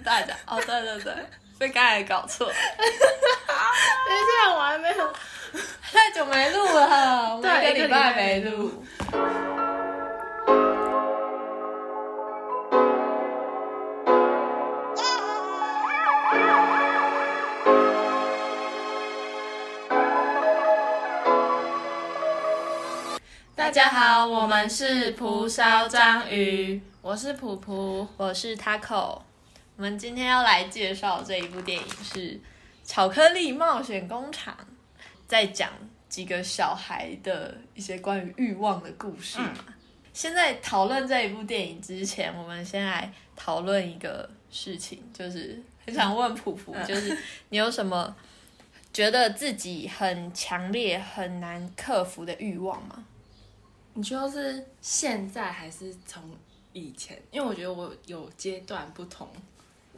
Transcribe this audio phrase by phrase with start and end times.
[0.04, 0.34] 大家。
[0.46, 1.14] 哦，对对对，
[1.58, 2.46] 被刚才搞错。
[2.46, 5.12] 等一下，我还没有，
[5.92, 8.82] 太久没录了，我一个礼拜没录。
[23.54, 29.20] 大家好，我们是蒲烧章鱼，我是普普，我是 Taco。
[29.80, 32.34] 我们今天要来介绍这一部电影是
[32.84, 34.54] 《巧克力冒险工厂》，
[35.26, 35.72] 在讲
[36.06, 39.54] 几个小孩的一些关于欲望的故事嘛。
[40.12, 47.16] 现在讨论这一部电影之前，我们先来讨论一个事情，就是很想问普普，就是
[47.48, 48.14] 你有什么
[48.92, 53.02] 觉得自己很强烈、很难克服的欲望吗？
[53.94, 56.22] 你说是现在还是从
[56.74, 57.18] 以前？
[57.30, 59.26] 因为我觉得我有阶段不同，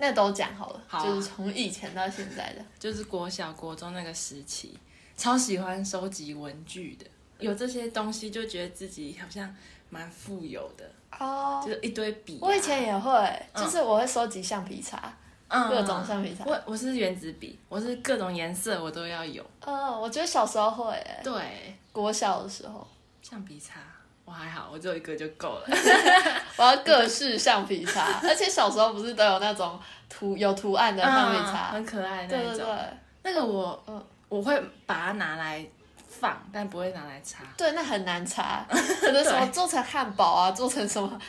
[0.02, 4.76] 那都讲好了，就是从以前到现在的，就是国小、国中那个时期，
[5.16, 7.06] 超喜欢收集文具的，
[7.38, 9.54] 有这些东西就觉得自己好像
[9.90, 12.40] 蛮富有的哦，就是一堆笔。
[12.42, 16.44] 我以前也会，就是我会收集橡皮擦，各种橡皮擦。
[16.46, 19.46] 我我是原子笔，我是各种颜色我都要有。
[19.60, 22.84] 嗯，我觉得小时候会，对，国小的时候。
[23.22, 23.78] 橡皮擦，
[24.24, 25.64] 我还好，我只有一个就够了。
[26.56, 29.78] 我要各式橡皮擦， 而且小时候不是都有那种
[30.08, 32.48] 图有图案的橡皮擦，很可爱那种。
[32.48, 32.76] 对对对，
[33.24, 35.66] 那个我，嗯，我会把它拿来
[36.08, 37.44] 放，但不会拿来擦。
[37.56, 41.20] 对，那很难擦， 可能什么做成汉堡啊，做成什么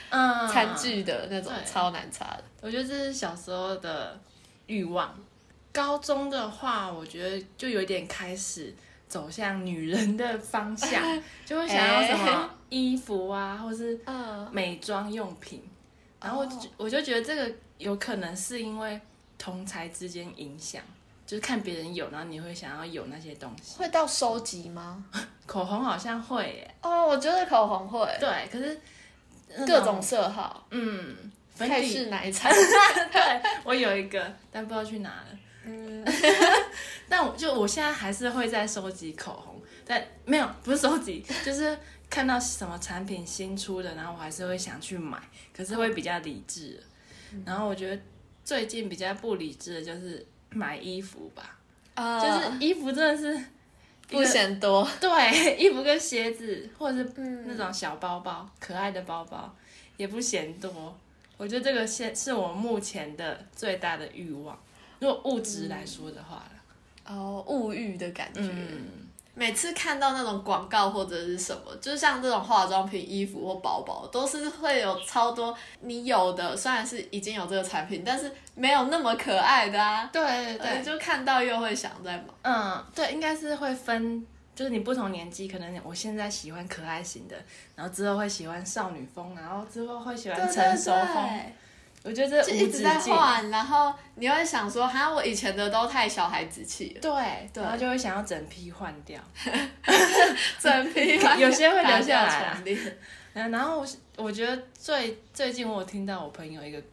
[0.52, 2.44] 餐具的那种，超难擦的。
[2.62, 4.18] 我觉得这是小时候的
[4.68, 5.14] 欲望。
[5.74, 8.74] 高中的话，我觉得就有点开始。
[9.06, 14.00] 走向女人的方向，就会想要什么衣服啊，或是
[14.52, 15.62] 美妆用品。
[16.20, 19.00] 然后我我就觉得这个有可能是因为
[19.38, 20.82] 同才之间影响，
[21.28, 23.78] 就是看别人有，然后你会想要有那些东西。
[23.78, 25.06] 会到收集吗？
[25.46, 26.76] 口红好像会耶。
[26.82, 28.18] 哦，我觉得口红会。
[28.20, 28.80] 对，可是
[29.68, 31.16] 各种色号，嗯，
[31.58, 32.50] 泰式奶茶。
[33.12, 35.26] 对，我有一个，但不知道去哪了。
[35.66, 36.06] 嗯，
[37.08, 41.78] 但我就我现在还是会在收集口红，但没有不是收集，就是
[42.14, 45.20] 看到什么产品新出的，然后我还是会想去买，
[45.52, 46.80] 可是会比较理智。
[47.44, 48.00] 然后我觉得
[48.46, 51.58] 最近比较不理智的就是买衣服吧，
[51.96, 53.44] 啊，就是衣服真的是
[54.08, 59.52] 不嫌多，对，衣服跟鞋子或者是那种小包包，可爱的包包
[59.98, 60.96] 也不嫌多。
[61.36, 64.56] 我觉得这个现是我目前的最大的欲望。
[65.00, 66.48] 如果物质来说的话
[67.08, 68.42] 哦，物欲的感觉。
[68.44, 69.03] 嗯，
[69.36, 80.08] 每次看到那种广告或者是什么，就像这种化妆品、衣服或包包，都是会有超多你有的，虽然是已经有这个产品，但是没有那么可爱的啊。
[80.14, 82.26] 对对，就看到又会想再买。
[82.44, 84.24] 嗯，对，应该是会分，
[84.54, 87.36] 就是你不同年纪，可能我现在喜欢可爱型的，
[87.76, 91.42] 然后之后会喜欢少女风，然后之后会喜欢成熟风。
[92.04, 97.02] 我觉得一直在换，然后你会想说，哈，我以前的都太小孩子气了。
[97.02, 99.18] 对，然后就会想要整批换掉，
[100.60, 102.62] 整批有些会留下来。
[103.34, 103.88] 然后我
[104.18, 106.84] 我觉得最最近我听到我朋友一个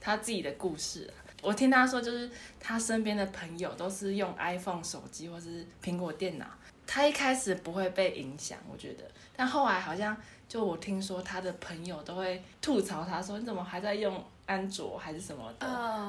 [0.00, 6.46] 他自己的故事，我听他说就是他身边的朋友都是用 iPhone 手机或是苹果电脑，
[6.86, 9.04] 他一开始不会被影响，我觉得，
[9.36, 10.16] 但后来好像
[10.48, 14.24] 就我听说他的朋友都会吐槽他说你怎么还在用。
[14.46, 15.66] 安卓还是什么的，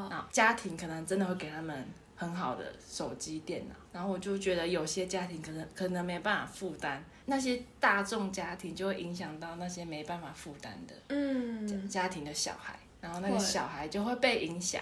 [0.09, 1.85] 那家庭可能真的会给他们
[2.15, 11.87] 很好的手机、电脑，然后我就觉得有些家庭可能可能没办法负担，那些大众家庭就会影响到那些没办法负担的嗯。
[11.89, 14.81] 家庭的小孩，然后那个小孩就会被影响，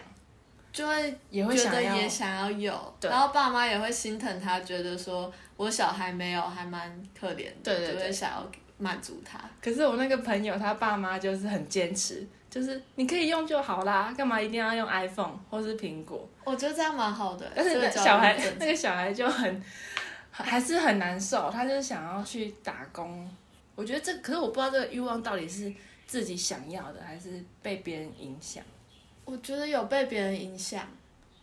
[0.71, 9.39] 就会也会觉得也想要有，然后爸妈也会心疼他，觉得说我小孩没有还蛮可怜的，对对对，想要满足他。
[9.61, 12.27] 可是我那个朋友他爸妈就是很坚持。
[12.53, 16.29] 就是你可以用就好啦，干嘛一定要用 iPhone 或是苹果？
[16.43, 17.51] 我觉得这样蛮好的。
[17.55, 19.63] 但是小孩那个小孩就很
[20.29, 23.27] 还是很难受，他就是想要去打工。
[23.73, 25.73] 我觉得这可是我不知道这个欲望到底是
[26.05, 28.63] 自己想要的，还是被别人影响。
[29.25, 30.87] 我觉得有被别人影响，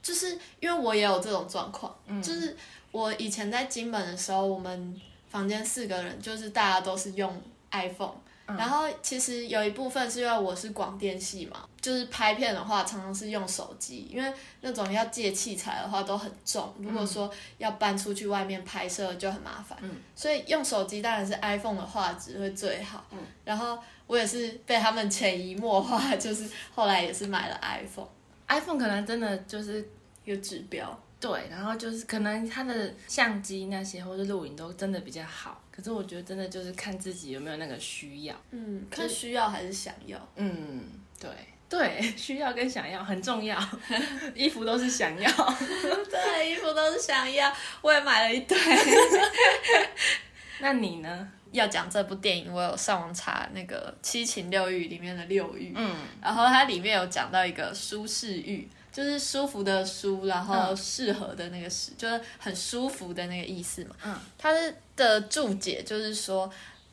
[0.01, 1.93] 就是因为我也有这种状况。
[2.23, 2.57] 就是
[2.93, 7.43] 我以前在金门的时候，我们房间四个人，就是大家都是用
[7.73, 8.15] iPhone。
[8.57, 19.79] 然后其实有一部分是因为我是广电系嘛，就是拍片的话常常是用手机，因为那种要借器材的话都很重，如果说要搬出去外面拍摄就很麻烦，
[20.15, 23.05] 所以用手机当然是 iPhone 的画质会最好。
[23.45, 28.09] 然后我也是被他们潜移默化， 就是后来也是买了 iPhone。
[28.49, 29.89] iPhone 可能真的就是
[30.25, 31.01] 一个指标。
[31.21, 38.35] 对，然后就是可能他的相机那些或者录影都真的比较好，可是我觉得真的就是看自己有没有那个需要。
[38.51, 40.19] 嗯，看需要还是想要。
[40.37, 40.83] 嗯，
[41.21, 41.31] 对
[41.69, 43.61] 对， 需要跟想要很重要，
[44.35, 45.31] 衣服都是想要。
[46.11, 48.57] 对，衣服都是想要，我也买了一堆。
[50.61, 51.29] 那你呢？
[51.53, 58.69] 要讲这部电影，我有上网查那个《七情六欲》里面的六欲，嗯，然后它里面有讲到一个舒适欲。
[58.93, 63.97] 就是舒服的舒，然后适合的那个适，就是很舒服的那个意思嘛。
[64.05, 64.53] 嗯，它
[64.97, 66.51] 的注解就是说。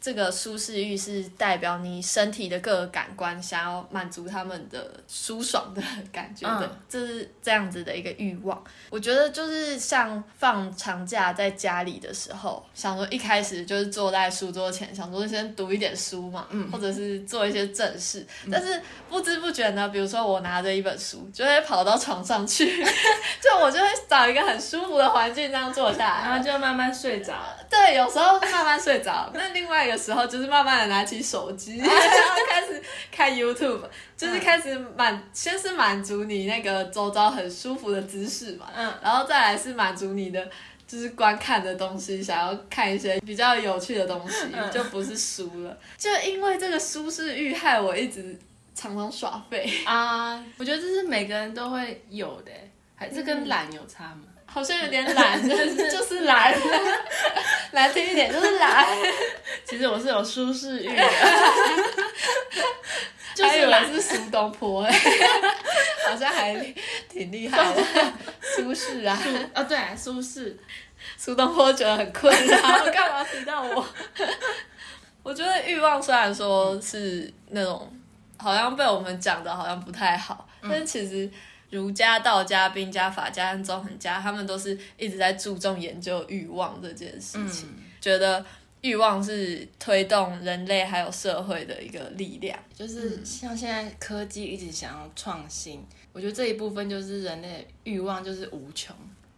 [0.07, 5.83] 这个舒适欲是代表你身体的各个感官想要满足他们的舒爽的
[6.13, 8.63] 感觉的，这是这样子的一个欲望。
[8.89, 18.25] 我觉得就是像放长假在家里的时候，想说一开始就是坐在书桌前，想说先读一点书嘛，或者是做一些正事。
[18.49, 22.81] 但是不知不觉呢，比如说我拿着一本书，就会跑到床上去，
[23.43, 27.33] 就我就会找一个很舒服的环境这样坐下来，然后就慢慢睡着。
[27.69, 29.29] 对，有时候慢慢睡着。
[29.33, 29.96] 那另外一个。
[29.97, 31.95] 时候就是慢慢的拿起手机， 然后
[32.49, 33.81] 开始看 YouTube，
[34.15, 40.49] 就是开始满先是满足你那个周遭很舒服的姿势嘛，嗯，然后再来是满足你的
[40.87, 45.77] 就是观看的东西，想要看一些比较有趣的东西，就不是书了。
[45.97, 48.37] 就因为这个舒适欲害我一直
[48.73, 49.69] 常常耍废。
[49.85, 52.51] 啊，我觉得这是每个人都会有的，
[52.95, 54.23] 还是跟懒有差吗？
[54.57, 56.51] 好像有点懒， 就是就是懒，
[57.73, 58.87] 难听一点就是懒。
[59.63, 61.03] 其实我是有舒适欲的，
[63.47, 64.91] 还以为是苏东坡哎，
[66.09, 66.55] 好像还
[67.07, 67.83] 挺厉害的，
[68.41, 69.15] 舒适啊，
[69.53, 70.57] 啊对，舒适。
[71.15, 72.57] 苏东坡觉得很困扰，
[72.91, 73.85] 干嘛提到我？
[75.21, 77.95] 我觉得欲望虽然说是那种，
[78.39, 81.29] 好像被我们讲的好像不太好，但其实。
[81.69, 87.67] 儒家、道家、兵家、法家和纵横家，他们都是一直在注重研究欲望这件事情，
[87.99, 88.45] 觉得
[88.81, 92.57] 欲望是推动人类还有社会的一个力量。
[92.73, 98.95] 就是像现在科技一直想要创新，我觉得这一部分就是人类欲望就是无穷。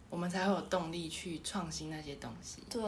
[0.08, 2.60] 我们才会有动力去创新那些东西。
[2.68, 2.82] 对，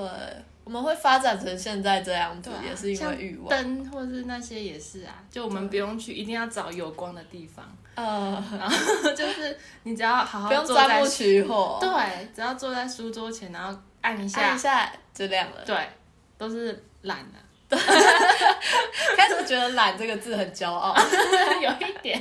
[0.65, 3.49] 我们会发展成现在这样子，也是因为欲望。
[3.49, 7.65] 灯或是那些也是啊，就我们不用去，一定要找有光的地方。
[7.95, 11.79] 呃，然 后就是你只要好好不用钻木取火。
[11.81, 15.63] 对，只要坐在书桌前，然后按一下，按一下就亮了。
[15.65, 15.77] 对，
[16.39, 17.39] 都是懒的。
[19.17, 20.95] 开始觉得“懒”这个字很骄傲，
[21.61, 22.21] 有一点。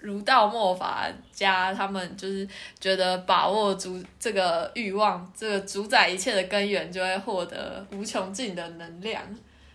[0.00, 2.46] 儒道墨法家，他们就是
[2.78, 9.22] 觉得把握主这个欲望，这个主宰一切的根源，就会获得无穷尽的能量。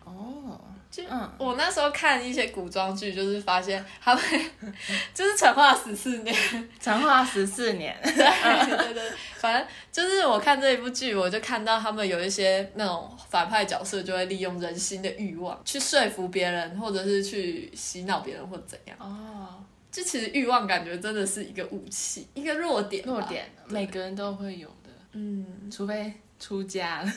[0.03, 0.59] 哦，
[1.03, 4.23] 就嗯，我那时候看一些古装剧，就是发现他们
[5.13, 6.35] 就是成化十四年，
[6.79, 18.97] 成化十四年， 对对对，反正就是我看这一部剧，我就看到他们有一些那种反派角色，就会利用人心的欲望去说服别人，或者是去洗脑别人，或者怎样。
[18.99, 19.63] 哦。
[19.91, 23.03] 就其实欲望感觉真的是一个武器，一个弱点。
[23.03, 24.89] 弱点，每个人都会有的。
[25.13, 27.11] 嗯，除非出家了。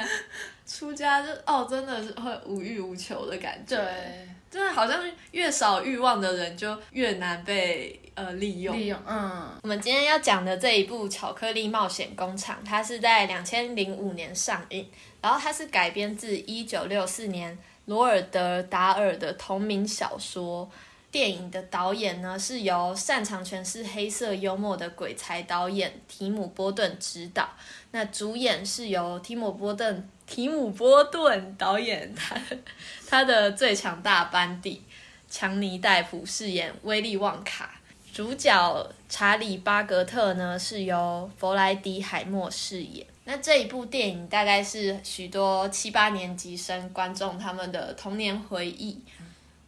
[0.66, 3.74] 出家就哦，真的是会无欲无求的感觉。
[3.74, 8.76] 对，真的好像越少欲望的人就越难被呃利用。
[8.76, 9.48] 利用，嗯。
[9.62, 14.86] 我们今天要讲的这一部《巧克力冒险工厂》，它是在两千零五年上映，
[15.22, 20.70] 然后它是改编自一九六四年罗尔德达尔的同名小说。
[21.10, 27.48] 电影的导演呢，是由擅长诠释黑色幽默的鬼才导演提姆·波顿执导。
[27.92, 32.36] 那主演是由提姆·波顿提姆·波顿导演，他
[33.08, 34.82] 他的最强大班底，
[35.30, 37.74] 强尼·戴普饰演威利·旺卡。
[38.12, 43.06] 主角查理·巴格特呢，是由弗莱迪·海默饰演。
[43.24, 48.98] 那这一部电影大概是许多七八年级生观众他们的童年回忆。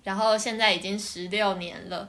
[0.03, 2.09] 然后现在已经十六年了，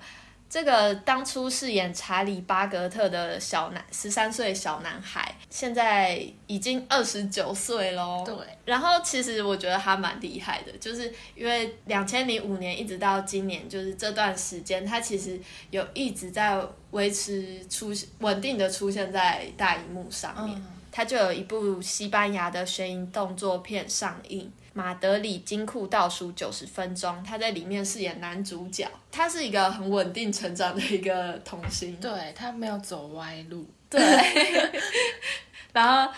[0.50, 8.24] 这个当初饰演查理巴格特的小男十三岁小男孩，现在已经二十九岁喽。
[8.26, 8.36] 对。
[8.66, 20.62] 然后其实我觉得他蛮厉害的，就是因为两千零五年一直到今年，就是这段时间，他其实有一直在维持出稳定的出现在大荧幕上面。
[20.94, 24.52] 他就有一部西班牙的悬疑动作片上映。
[24.74, 28.88] 马德里金库倒数九十分钟，他在里面饰演男主角。
[29.12, 34.00] 他是一个很稳定成长的一个童星，对他没有走歪路，对，
[35.74, 36.12] 然后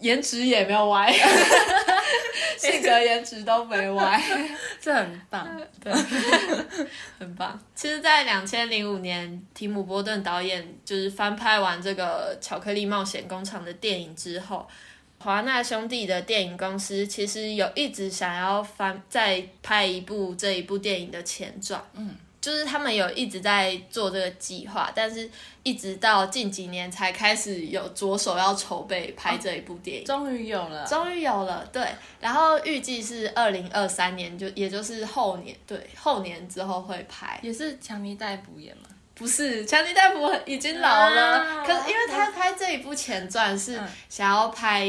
[0.00, 1.12] 颜值也没有歪，
[2.58, 4.20] 性格颜值都没歪，
[4.80, 5.48] 这很棒，
[5.80, 5.92] 对，
[7.18, 7.58] 很棒。
[7.74, 14.66] 其实，在两千零五年，提姆·波顿导演就是翻拍完这个《巧克力冒险工厂》的电影之后，
[15.18, 22.14] 华纳兄弟的电影公司其实有一直想要翻再拍一部这一部电影的前传，嗯。
[22.38, 25.28] 就是他们有一直在做这个计划，但是
[25.64, 30.04] 一直到近几年才开始有着手要筹备拍这一部电影。
[30.04, 31.84] 终于有了，终于有了，对。
[32.20, 37.36] 然后预计是二零二三年，就也就是后年，对，后年之后会拍。
[37.42, 38.84] 也是强尼戴普演吗？
[39.16, 44.86] 不是，强尼戴普已经老了，可是因为他拍这一部前传是想要拍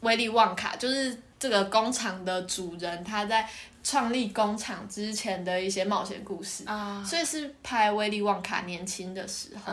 [0.00, 3.48] 威利旺卡，就是这个工厂的主人，他在。
[3.80, 6.62] 创立工厂之前的一些冒险故事，
[7.06, 9.72] 所以是拍威利旺卡年轻的时候。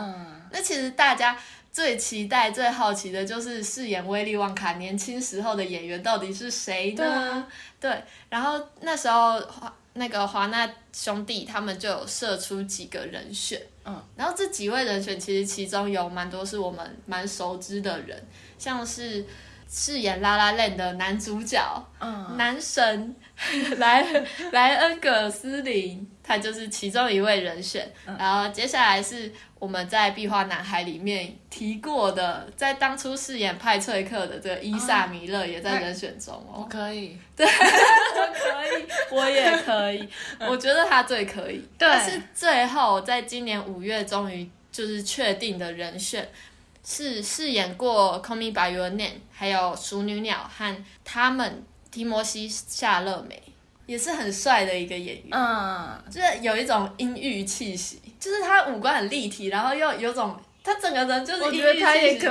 [0.50, 1.36] 那其实大家
[1.70, 7.46] 最期待、最好奇的就是饰演威利旺卡年轻时候的演员到底是谁呢？
[7.78, 18.22] 对，然后那时候华那个华纳兄弟他们就有设出几个人选，嗯，然后这几位人选其实其中有蛮多是我们蛮熟知的人，
[18.58, 19.24] 像是。
[19.68, 21.60] 饰演《拉拉链》的男主角，
[21.98, 23.16] 嗯男神
[23.78, 24.00] 莱
[24.52, 27.88] 莱恩·葛斯林，他就是其中一位人选。
[28.18, 36.60] 然后接下来是我们在《壁画男孩》里面提过的，在当初饰演派翠克的这个伊萨米勒也在人选中哦。
[36.60, 40.08] 我可以，对， 我可以，我也可以。
[40.50, 41.64] 我觉得他最可以。
[41.78, 46.28] 但是最后在今年五月终于就是确定的人选。
[46.88, 49.00] 是饰演过《Call Me By Your Name》
[49.32, 53.42] 还有《熟女鸟》和他们提摩西夏勒美，
[53.86, 55.28] 也是很帅的一个演员。
[55.30, 62.26] 嗯，就是有一种阴郁气息，就是他五官很立体，然后又有种他整个人就是阴郁气息，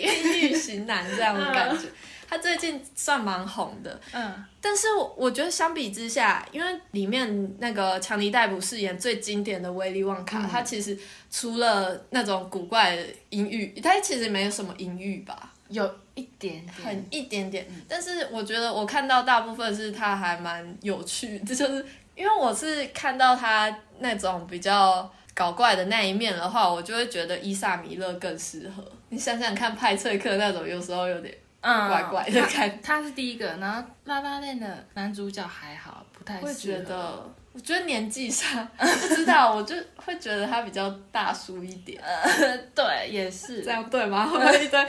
[0.00, 1.86] 阴郁型男这样的感觉。
[2.30, 4.86] 他最近算蛮红的，嗯，但是
[5.16, 10.94] 我觉得相比之下，因为里面那个强尼戴普饰演最经典的威利旺卡，他其实
[11.30, 15.84] 除了那种古怪的阴郁，他其实没有什么阴郁吧，有
[16.14, 17.66] 一点点，很一点点。
[17.88, 21.84] 但是我觉得我看到大部分是他还蛮有趣，这就是
[22.14, 28.84] 因为我是看到他那种比较搞怪的那一面的话，我就会觉得伊萨米勒更适合。
[29.10, 31.34] 你想想看，派翠克那种有时候有点。
[31.60, 42.00] 嗯怪怪的感觉， 他是第一个，然后拉拉链的男主角还好，不太会觉得，我觉得年纪上不知道，我就会觉得他比较大叔一点。
[42.76, 44.30] 对，也是这样对吗？
[44.62, 44.86] 一堆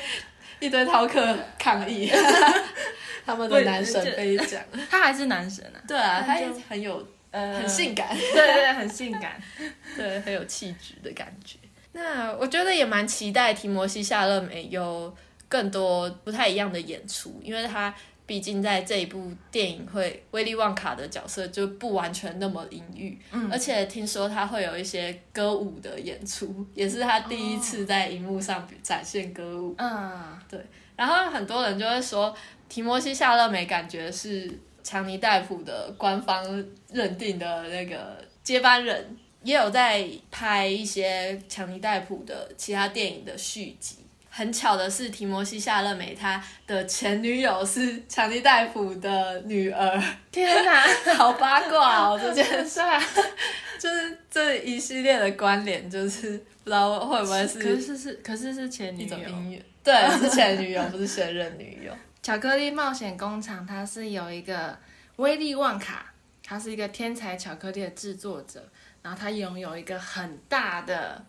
[0.60, 2.12] 一堆逃课抗议？
[3.26, 5.78] 他们的男神被讲， 他还是男神啊？
[5.88, 9.42] 对啊，他也很有呃很性感，对对对，很性感，
[9.96, 11.58] 对，很有气质的感觉。
[11.92, 15.16] 那我觉得也蛮期待提摩西夏勒美有。
[15.52, 17.92] 更多不太一样的演出，因为他
[18.30, 23.20] 毕竟在这一部电影会威利旺卡的角色就不完全那么阴郁，
[23.52, 29.74] 而且听说他会有一些歌舞的演出，也是他第一次在荧幕上展现歌舞。
[29.80, 30.64] 嗯，对。
[30.96, 32.32] 然后很多人就会说，
[32.70, 34.48] 提摩西夏勒梅感觉是
[34.84, 43.96] 强尼戴普的官方认定的那个接班人，也有在拍一些强尼戴普的其他电影的续集。
[44.30, 50.02] 很巧的是，提摩西·夏勒美他的前女友是强尼戴普的女儿。
[50.32, 50.82] 天哪，
[51.18, 52.20] 好八卦哦！
[52.22, 52.80] 这件事，
[53.80, 57.60] 就是这一系列的关联，就是不知道会不会是？
[57.60, 59.62] 可是是，可是是前女友。
[59.84, 61.92] 对，是前女友，不是现任女友。
[62.22, 64.78] 巧克力冒险工厂，它是有一个
[65.16, 66.14] 威利旺卡，
[66.46, 68.64] 他是一个天才巧克力的制作者，
[69.02, 71.26] 然后他拥有一个很大的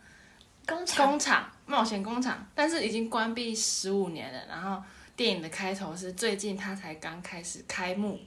[0.67, 1.07] 工厂。
[1.07, 4.39] 工厂冒险工厂，但是已经关闭十五年了。
[4.49, 4.83] 然后
[5.15, 8.19] 电影的开头是最近它才刚开始开幕。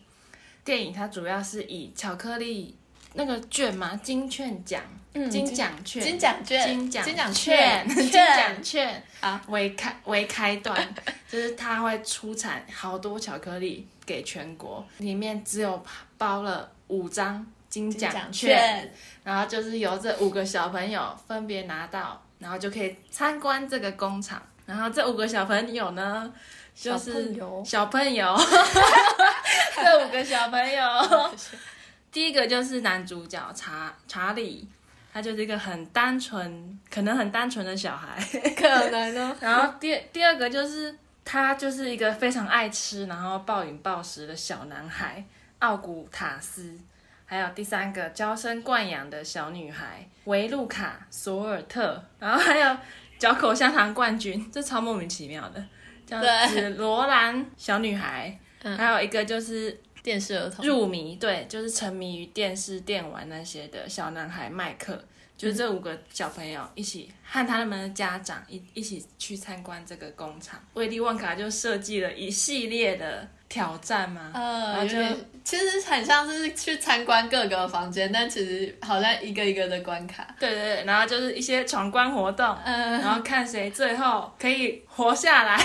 [0.64, 2.74] 电影它主要是以巧克力
[3.12, 4.82] 那个券嘛，金券奖、
[5.30, 9.02] 金奖券、金奖券、金奖金奖券、金奖券。
[9.20, 10.94] 啊为开为开端，
[11.28, 15.84] 就是它会出产好多巧克力给全国，里面只有
[16.16, 18.90] 包了五张金奖券，
[19.22, 22.23] 然后就是由这五个小朋友分别拿到。
[22.38, 24.40] 然后就可以参观这个工厂。
[24.66, 26.32] 然后这五个小朋友呢，
[26.74, 28.34] 就是小朋友，
[29.76, 31.30] 这五个小朋友，
[32.10, 34.66] 第一个就是男主角查查理，
[35.12, 38.18] 他就是一个很单纯，可能很单纯的小孩，
[38.56, 39.36] 可能哦。
[39.40, 45.22] 然后第第二个就是他就是一个非常爱吃，然后暴饮暴食的小男孩
[45.58, 46.78] 奥古塔斯。
[47.26, 52.76] 还有第三个娇生惯养的小女孩维露卡索尔特，然后还有
[53.18, 55.64] 嚼口香糖冠军，这超莫名其妙的，
[56.06, 58.38] 叫紫罗兰小女孩，
[58.76, 60.66] 还有一个就是电视儿童。
[60.66, 65.02] 入迷，对，就是沉迷于电视、电玩那些的小男孩麦克，
[65.36, 70.62] 就是这五个小朋友一起和他们的家长一一起去参观这个工厂。
[70.74, 80.26] 威利旺卡就设计了一系列的挑战嘛，呃，有点，其实很像是去参观各个房间，但其实好像一个一个的关卡。
[80.40, 85.56] 对对对，然后就是一些闯关活动，嗯，然后看谁最后可以活下来，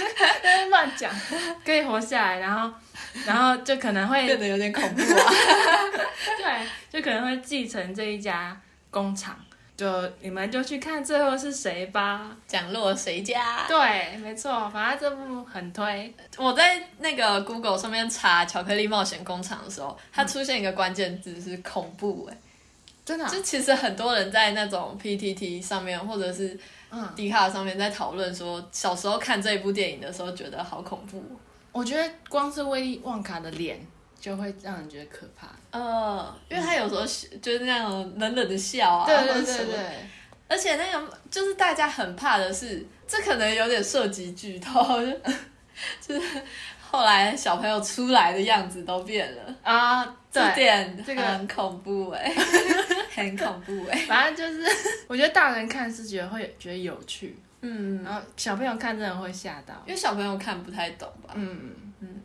[0.70, 1.12] 乱讲，
[1.62, 2.72] 可以活下来，然后。
[3.26, 5.32] 然后就可能会变得有点恐怖啊，
[6.36, 8.54] 对，就可能会继承这一家
[8.90, 9.34] 工厂，
[9.76, 9.86] 就
[10.22, 13.66] 你们就去看最后是谁吧，降落谁家？
[13.68, 16.14] 对，没错，反正这部很推。
[16.38, 22.38] 我在那个 Google 上面查《巧克力冒险工厂》的时候，它出现一个关键字是恐怖，哎，
[23.04, 26.58] 真的，就其实很多人在那种 PTT 上面或者是
[26.90, 31.22] 嗯 D 卡上面在讨论说，小时候看这一部电影的时候觉得好恐怖。
[31.72, 33.78] 我觉得光是威利旺卡的脸
[34.18, 35.48] 就会让人觉得可怕。
[35.76, 37.02] 呃，因为他有时候
[37.40, 39.86] 就是那种冷冷的笑啊，对对对对。
[40.48, 45.00] 而且那个就是大家很怕的是，这可能有点涉及剧透，
[46.00, 46.42] 就是
[46.80, 52.32] 后来小朋友出来的样子都变了啊，这点这个很恐怖哎，
[53.14, 53.98] 很恐怖哎。
[54.06, 54.70] 反正就是，
[55.08, 57.36] 我觉得大人看是觉得会觉得有趣。
[57.62, 61.30] 嗯，然后小朋友看真的会吓到，因为小朋友看不太懂吧。
[61.34, 62.20] 嗯嗯，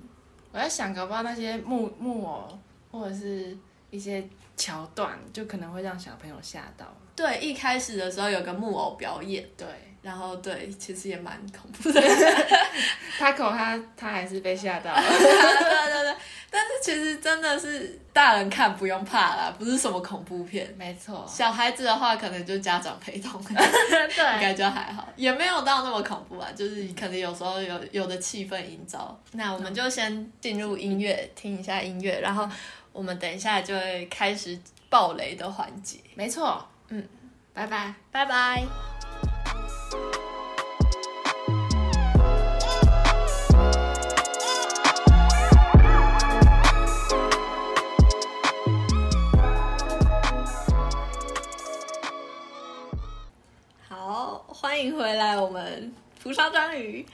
[0.52, 2.60] 我在想，搞不好那些木木偶
[2.92, 3.58] 或者是
[3.90, 4.24] 一些
[4.58, 6.86] 桥段，就可能会让小朋友吓到。
[7.16, 9.68] 对，一开始的时候有个木偶表演，对。
[10.02, 12.02] 然后对，其实也蛮恐怖的。
[13.20, 15.00] 他口他他还是被吓到 了。
[15.00, 16.16] 对对对，
[16.50, 20.74] 但是其实真的是大人看不用怕啦，不是什么恐怖片。
[20.76, 26.50] 没错，小孩子的话可能就家长陪同， 对，应该就还好，也没有到那么恐怖啊。
[26.56, 29.16] 就是可能有时候有有的气氛营造。
[29.34, 32.50] 那我们就先进入音乐，听一下音乐，然后
[32.94, 36.00] 我们等一下就会开始爆雷的环节。
[36.16, 37.08] 没错，嗯，
[37.54, 38.66] 拜拜，拜拜。
[53.88, 57.06] 好，欢迎回来，我们蒲烧章鱼。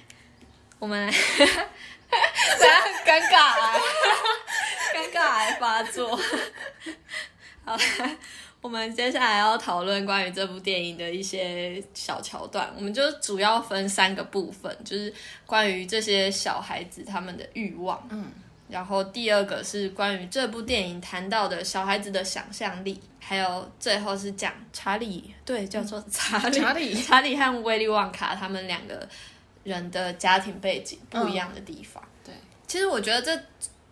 [0.79, 2.81] 我们， 怎样？
[3.05, 3.73] 尴尬啊！
[4.97, 6.19] 尴尬还发作。
[7.63, 7.77] 好。
[8.59, 15.13] 我们接下来要讨论关于这部电影的一些小桥段，我们就主要分三个部分，就是
[15.45, 18.25] 关于这些小孩子他们的欲望，嗯，
[18.67, 29.07] 然后第二个是关于这部电影谈到的小孩子的想象力，还有最后是讲查理，对，叫做查理，查理，查理和威利旺卡他们两个
[29.63, 32.33] 人的家庭背景不一样的地方，对，
[32.65, 33.39] 其实我觉得这。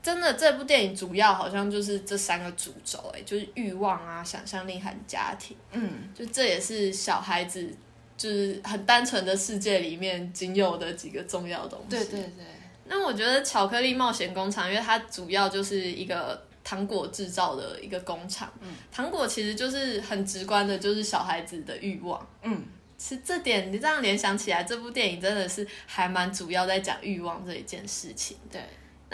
[0.06, 5.58] 真的，这部电影主要好像就是这三个主轴，哎，就是欲望啊、想象力和家庭。
[5.72, 7.68] 嗯，就这也是小孩子
[8.15, 11.88] 就是很单纯的世界里面仅有的几个重要东西。
[11.89, 12.46] 对对对。
[12.86, 18.54] 那我觉得巧克力冒险工厂，因为它主要就是一个糖果制造的一个工厂。
[18.62, 18.76] 嗯。
[18.91, 22.24] 糖果其实就是很直观的，就是小孩子的欲望。
[22.44, 22.63] 嗯。
[22.96, 28.38] 其实这点你这样联想起来，这部电影真的是还蛮主要在讲欲望这一件事情。
[28.52, 28.62] 对。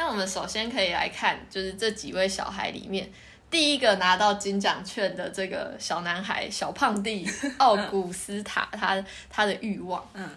[0.02, 3.08] 那我们首先可以来看，就是这几位小孩里面，
[3.52, 7.24] 第一个拿到金奖券的这个小男孩小胖弟
[7.60, 10.28] 奥古斯塔，他他的欲望，嗯，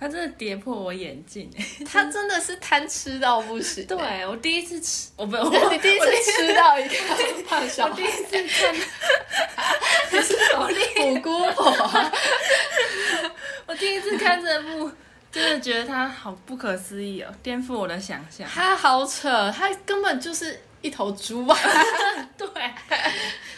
[0.00, 1.50] 他真的跌破我眼镜，
[1.84, 3.84] 他真的是贪吃到不行。
[3.94, 6.96] 对我第一次吃， 我不，你第一次吃到一个
[7.46, 8.74] 胖小孩，第一次看，
[10.12, 10.34] 你是
[10.96, 12.10] 虎姑婆，
[13.66, 14.90] 我第一次看这部。
[15.30, 18.48] 真的觉得他好不可思议哦，颠覆我的想象。
[18.48, 21.56] 他好扯，他根本就是一头猪啊？
[22.36, 22.48] 对，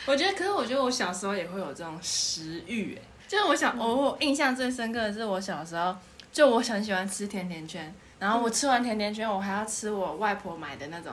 [0.05, 5.97] 我觉得，可是我觉得我小时候也会有这种食欲，哎，就是我想，我印象最深刻的是我小时候，
[6.31, 11.13] 就我很喜欢吃甜甜圈，然后我吃完甜甜圈，我还要吃我外婆买的那种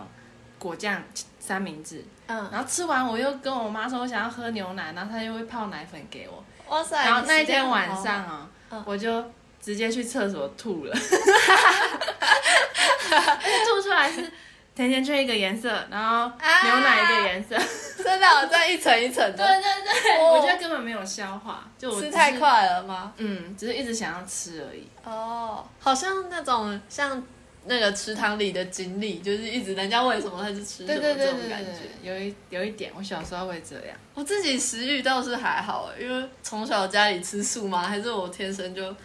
[0.58, 1.02] 果酱
[1.40, 7.06] 三明治，嗯，然后吃完我又跟我妈说我想要喝牛奶，然后她又会泡奶粉给我，哇塞！
[7.06, 9.24] 然后那一天晚上哦，我就。
[9.62, 10.96] 直接去厕所吐了，
[13.66, 14.32] 吐出来是
[14.74, 16.32] 甜甜圈一个颜色，然后
[16.64, 17.58] 牛奶一个颜色，
[18.02, 19.46] 真的这样一层一层的。
[19.46, 19.64] 对对
[20.02, 23.14] 对，我觉得根本没有消化，就我吃太快了吗？
[23.18, 24.88] 嗯，只是一直想要吃而已。
[25.04, 27.22] 哦，好像那种像
[27.66, 31.82] 那个池塘里的锦鲤，就是一直人家问什么他就吃什么这种感觉。
[32.02, 33.98] 有一有一点，我小时候会这样。
[34.14, 38.96] 我自己食欲倒是还好，因为从小家里吃素嘛，还是我天生就。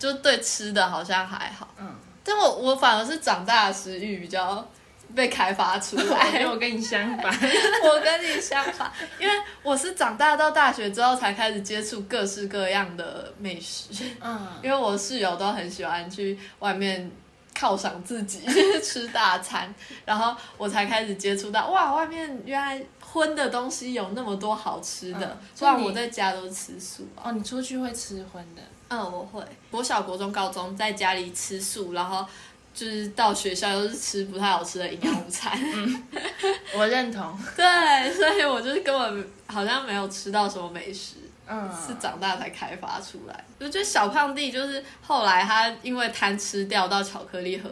[0.00, 4.66] 就对吃的好像还好，嗯，但我我反而是长大的食欲比较
[5.14, 6.44] 被开发出来。
[6.50, 7.30] 我跟你相反，
[7.84, 14.04] 我跟你相反，因为我是长大到大学之后才开始接触各式各样的美食。
[14.20, 17.10] 嗯，因为我室友都很喜欢去外面
[17.54, 18.40] 犒赏自己
[18.82, 19.74] 吃大餐，
[20.06, 27.06] 然后我才开始接触到哇，外面原来荤的东西有那么多好吃的，虽然我在家都吃素。
[27.22, 28.62] 哦，你出去会吃荤的？
[28.90, 29.42] 嗯，我会。
[29.70, 32.26] 国小、国中、高中在家里吃素，然后
[32.74, 35.58] 就是到学校都是吃不太好吃的营养午餐。
[35.58, 36.02] 嗯，
[36.76, 37.38] 我认同。
[37.56, 41.16] 对，所以我就是根本好像没有吃到什么美食。
[41.52, 43.44] 嗯，是长大才开发出来。
[43.58, 47.68] 我觉得小胖弟就是后来他因为贪吃掉到巧克力盒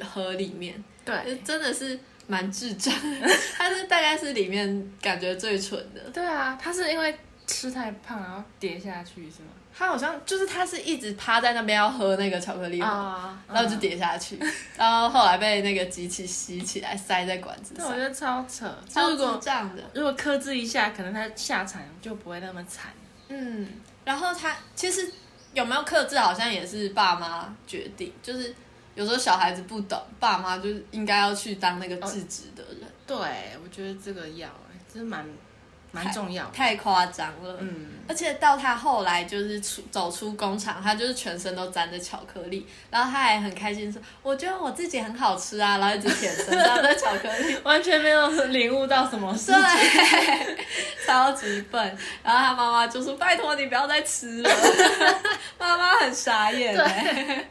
[0.00, 0.82] 盒里面。
[1.04, 1.98] 对，真的是
[2.28, 2.94] 蛮智障。
[3.58, 6.00] 他是大概是里面感觉最蠢的。
[6.12, 7.16] 对啊，他是因为
[7.48, 9.48] 吃太胖然后跌下去是吗？
[9.78, 14.38] 他好像就是他是一直趴在那边要喝那个巧克力，然后就跌下去，
[14.74, 17.86] 然后后来被那个机器吸起来塞在管子上。
[17.86, 19.82] 我觉得超扯，超这样的。
[19.92, 22.90] 如果克制一下，可能他下场就不会那么惨。
[23.28, 23.68] 嗯，
[24.02, 25.12] 然后他其实
[25.52, 28.10] 有没有克制，好像也是爸妈决定。
[28.22, 28.54] 就是
[28.94, 32.90] 有时候小孩子不懂，爸妈就是应该要去当那个制止的人。
[33.06, 33.16] 对，
[33.62, 34.48] 我觉得这个要，
[34.90, 35.26] 真蛮。
[36.04, 37.56] 蛮重要，太夸张了。
[37.60, 50.56] 嗯，而且到他后来就是出走出工厂，他就是全身都沾着巧克力，然后他还很开心说：“我觉得我自己很好吃啊。”然后一直舔身上的巧克力， 完全没有领悟到什么事情，
[51.06, 51.98] 超级笨。
[52.22, 54.50] 然后他妈妈就说：“拜托你不要再吃了。
[55.58, 57.48] ”妈妈很傻眼哎，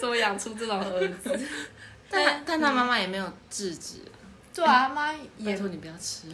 [0.00, 1.38] 怎么养出这种儿子？
[2.10, 3.96] 但但他妈妈也没有制止。
[4.54, 6.28] 对啊，妈也说你不要吃。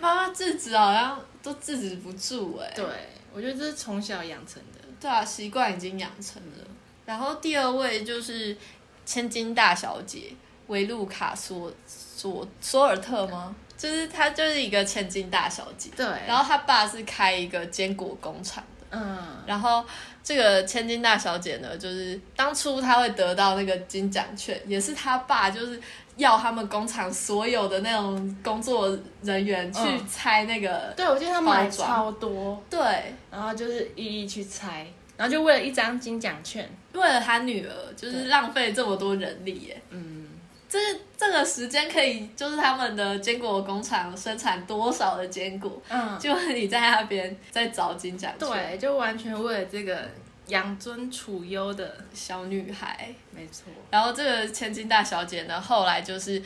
[0.00, 2.84] 妈妈制止好像都制止不住哎，对
[3.32, 6.64] 我觉得这是从小养成的，对啊，习惯已经养成了。
[7.04, 8.56] 然后第二位就是
[9.04, 10.32] 千金大小姐
[10.68, 13.54] 维路卡索索索尔特吗？
[13.76, 16.06] 就是她就是一个千金大小姐，对。
[16.26, 19.42] 然后她爸是开一个坚果工厂的，嗯。
[19.46, 19.84] 然后
[20.22, 25.80] 这个千金大小姐呢，就是当初她会得到那个金奖券，也是她爸就是。
[26.18, 29.80] 要他们工厂所有的那种工作人员去
[30.12, 40.26] 拆那个，对我记得他买超多，对，然后就是一一去拆，然后就为了一张金奖券，为了他女儿，就是浪费这么多人力耶，嗯，
[40.68, 40.78] 这
[41.16, 50.06] 这个时间可以就是他们的坚果工厂生产多少的坚果，嗯，就你在那边在找金奖券，对，就完全为了这个。
[50.48, 53.64] 养尊处优的小女孩，没错。
[53.90, 56.42] 然后这个千金大小姐呢，后来就是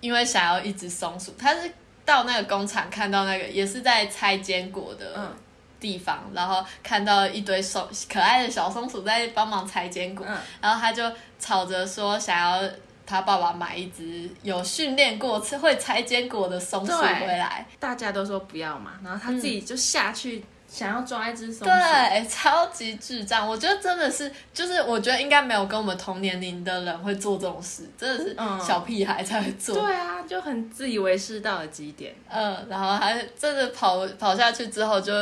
[0.00, 1.70] 因为想要一只松鼠，她是
[2.04, 5.34] 到那个工厂看到那个也是在拆坚果的
[5.78, 10.26] 地方，然后看到一堆松可爱的小松鼠在帮忙拆坚果，
[10.60, 12.70] 然后她就吵着说想要
[13.06, 17.66] 她爸爸买一只有训练过、会拆坚果的松鼠回来。
[17.78, 20.44] 大家都说不要嘛，然后她自己就下去。
[20.70, 23.46] 想要抓一只松鼠，对，超级智障。
[23.46, 29.74] 我觉得真的是，就是我觉得应该没有跟我们同年龄的人会做这种事，真的是小屁孩才会做。
[29.74, 32.14] 对啊，就很自以为是到了极点。
[32.28, 35.12] 嗯，然后还真的跑跑下去之后，就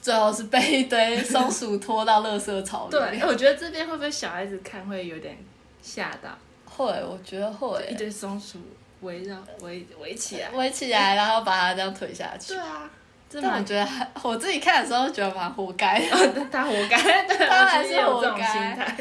[0.00, 2.92] 最后是被一堆松鼠拖到垃圾槽里。
[2.92, 5.36] 对，我觉得这边会不会小孩子看会有点
[5.82, 6.30] 吓到？
[6.64, 7.86] 会，我觉得会。
[7.90, 8.58] 一堆松鼠
[9.02, 12.54] 围绕围围起来，围起来，然后把它这样推下去。
[12.54, 12.88] 对啊。
[13.30, 13.86] 但我觉得，
[14.22, 16.96] 我自己看的时候觉得蛮活该的，他活该，
[17.46, 18.96] 当然是活该，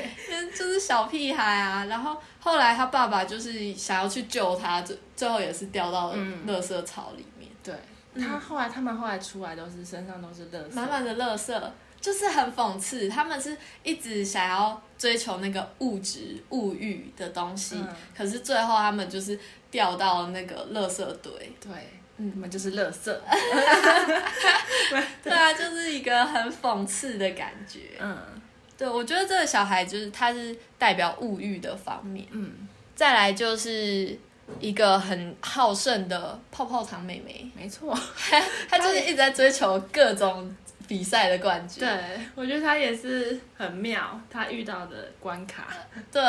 [0.53, 1.85] 就是小屁孩啊。
[1.85, 6.13] 然后后来他爸爸就是想要去救他，最最后也是掉到
[6.45, 7.49] 垃圾槽里面。
[7.63, 7.73] 对，
[8.21, 11.57] 他后来他们后来出来都是身上都是垃圾，满满的垃圾，
[12.01, 13.07] 就是很讽刺。
[13.07, 17.81] 他们是一直想要追求那个物质物欲的东西，
[18.15, 19.39] 可是最后他们就是
[19.71, 21.31] 掉到那个垃圾堆。
[21.61, 21.71] 对。
[22.17, 23.21] 嗯，他们就是乐色，
[25.23, 27.79] 对啊，就是一个很讽刺的感觉。
[28.01, 28.17] 嗯，
[28.77, 32.25] 对，我觉得这个小孩就是他是代表物欲的方面。
[32.31, 34.17] 嗯，再来就是
[34.59, 37.95] 一个很好胜的泡泡糖妹妹，没错，
[38.67, 40.55] 他就是一直在追求各种
[40.87, 41.85] 比赛的冠军。
[41.85, 45.67] 对，我觉得他也是很妙，他遇到的关卡。
[46.11, 46.21] 对。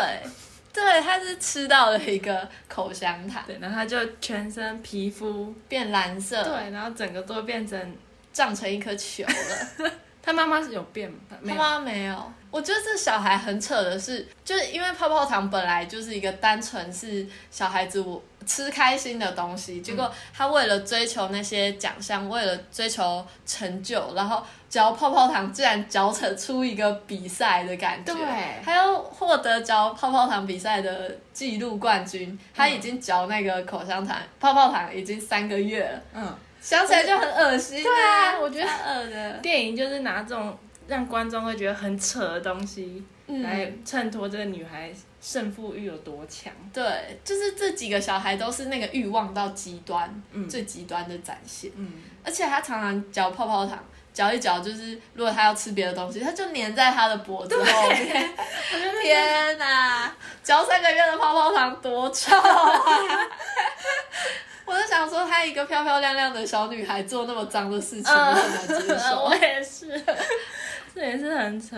[0.73, 7.97] 对，他是吃到了一个口香糖，对，然后他就全身皮肤变蓝色，对，然后整个都变成
[8.33, 9.91] 胀成一颗球了。
[10.29, 11.17] 他妈妈是有变吗？
[11.49, 12.33] 他妈没有。
[12.51, 28.27] 我觉得这小孩很扯的是，就是因为泡泡糖本来就是一个单纯是小孩子我吃开心的东西，结果他为了追求那些奖项，为了追求成就，然后嚼泡泡糖，竟然嚼成出一个比赛的感觉，对，
[28.63, 32.39] 还要获得嚼泡泡糖比赛的纪录冠军。
[32.55, 37.83] 他已经嚼那个口香糖泡泡糖已经三个月了，嗯，想起来就很恶心。
[37.83, 40.57] 对啊，我觉得恶的电影就是拿这种。
[40.89, 44.91] 让观众会觉得很扯的东西，来衬托这个女孩
[45.21, 46.51] 胜负欲有多强。
[46.73, 51.71] 对，就是这几个小孩都是那个欲望到极端，最极端的展现。
[51.77, 51.93] 嗯，
[52.25, 58.35] 而且他常常嚼泡泡糖，嚼一嚼，就是如果他要吃别的东西，他就粘在他的脖子后面。
[59.03, 62.81] 天哪，嚼三个月的泡泡糖多臭啊！
[64.67, 69.23] 我就想说，她一个漂漂亮亮的小女孩做那么脏的事情，我很难接受。
[69.25, 70.05] 我也是。
[70.95, 71.77] 这也是很扯，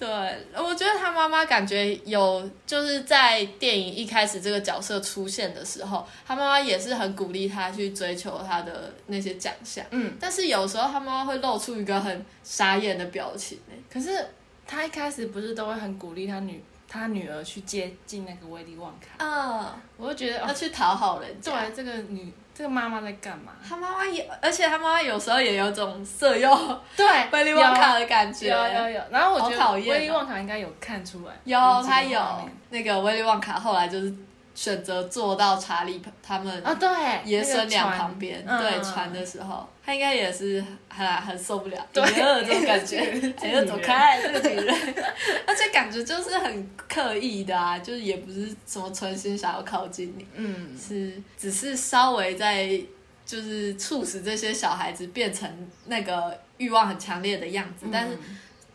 [0.00, 0.08] 对，
[0.56, 13.58] 我觉得他妈妈感觉有，就是在电影一开始这个角色出现的时候，他妈妈也是很鼓励他去追求他的那些奖项，嗯，但是有时候他妈妈会露出一个很傻眼的表情，
[13.92, 14.26] 可是
[14.66, 16.64] 他一开始不是都会很鼓励他女。
[16.92, 19.64] 他女儿去接近那个威利旺卡，嗯，
[19.96, 21.52] 我就觉得要去讨好人家。
[21.52, 23.52] 对，这个女，这个妈妈在干嘛？
[23.66, 26.50] 他妈妈也，而且他妈妈有时候也有种色诱，
[26.94, 28.48] 对 威利旺卡的感觉。
[28.48, 31.32] 有有有，然后我觉得威利旺卡应该有看出来。
[31.44, 32.20] 有，他有
[32.68, 34.14] 那个威利旺卡后来就是。
[34.60, 36.86] 选择坐到查理他们啊，对
[37.24, 42.98] 爷孙俩旁边，对船的时候，他应该也是很很受不了，对这种感觉，
[43.40, 44.94] 哎呀，走开这个女人，
[45.48, 52.78] 而且感觉就是很刻意的啊，就是也不是什么存心想要靠近你，嗯，是只是稍微在
[53.24, 55.48] 就是促使这些小孩子变成
[55.86, 58.18] 那个欲望很强烈的样子，但是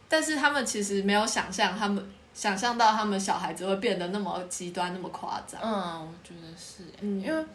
[0.10, 2.04] 但是他们其实没有想象他们。
[2.36, 5.60] 想象到他们小孩子会变得那么极端，那么夸张。
[5.64, 7.46] 嗯，我觉得是，嗯因为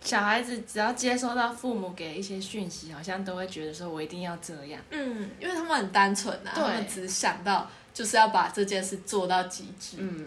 [0.00, 4.80] 小孩子只要接收到父母给一些讯息，好像都会觉得说我一定要这样。
[4.90, 9.98] 嗯，因为他们很单纯啊，他们只想到就是要把这件事做到极致。
[9.98, 10.26] 嗯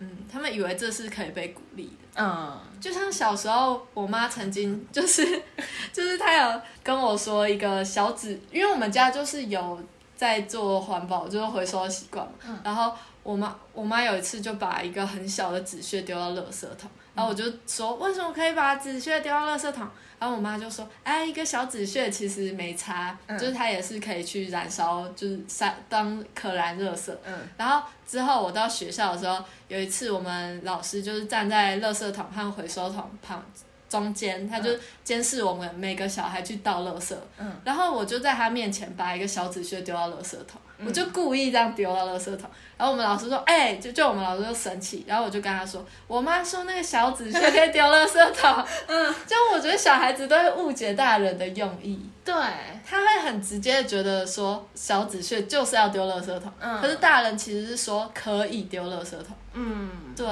[0.00, 2.22] 嗯，他们以为这是可以被鼓励的。
[2.22, 5.24] 嗯，就像小时候，我妈曾经就是
[5.94, 9.80] 就是她有跟我说一个小纸，因为我们家就是有
[10.14, 12.32] 在做环保，就是回收的习惯嘛。
[12.46, 12.92] 嗯，然后。
[13.22, 19.86] 我妈，我妈有一次就把一个很小的纸屑丢到垃圾桶，然后我就说，为什么可以把纸屑丢到垃圾桶？
[20.18, 27.18] 然后我妈就说，哎，一个小纸屑其实没差，就是它也是可以去燃烧，就是烧当可燃热色。
[27.24, 27.32] 嗯。
[27.56, 33.42] 然后之后我到学校的时候，有一次我们老师就是站在垃圾桶和回收桶旁
[33.90, 34.70] 中间，他就
[35.04, 37.14] 监视我们每个小孩去倒垃圾。
[37.36, 37.52] 嗯。
[37.62, 40.58] 然后我就在他面前把一个小纸屑丢到垃圾桶。
[40.82, 42.48] 我就故意这样丢到垃圾桶，
[42.78, 52.34] 然后我们老师说，哎，就就我们老师就生气，然后我就跟他说，我妈说那个小纸屑可以丢垃圾桶， 嗯，就我觉得小孩子都会误解大人的用意，对，
[52.82, 60.26] 他会很直接的觉得说小纸屑就是要丢垃圾桶，嗯，可是大人其实是说可以丢垃圾桶，嗯，对，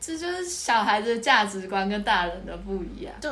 [0.00, 3.30] 这就是小孩子的价值观跟大人的不一样，对，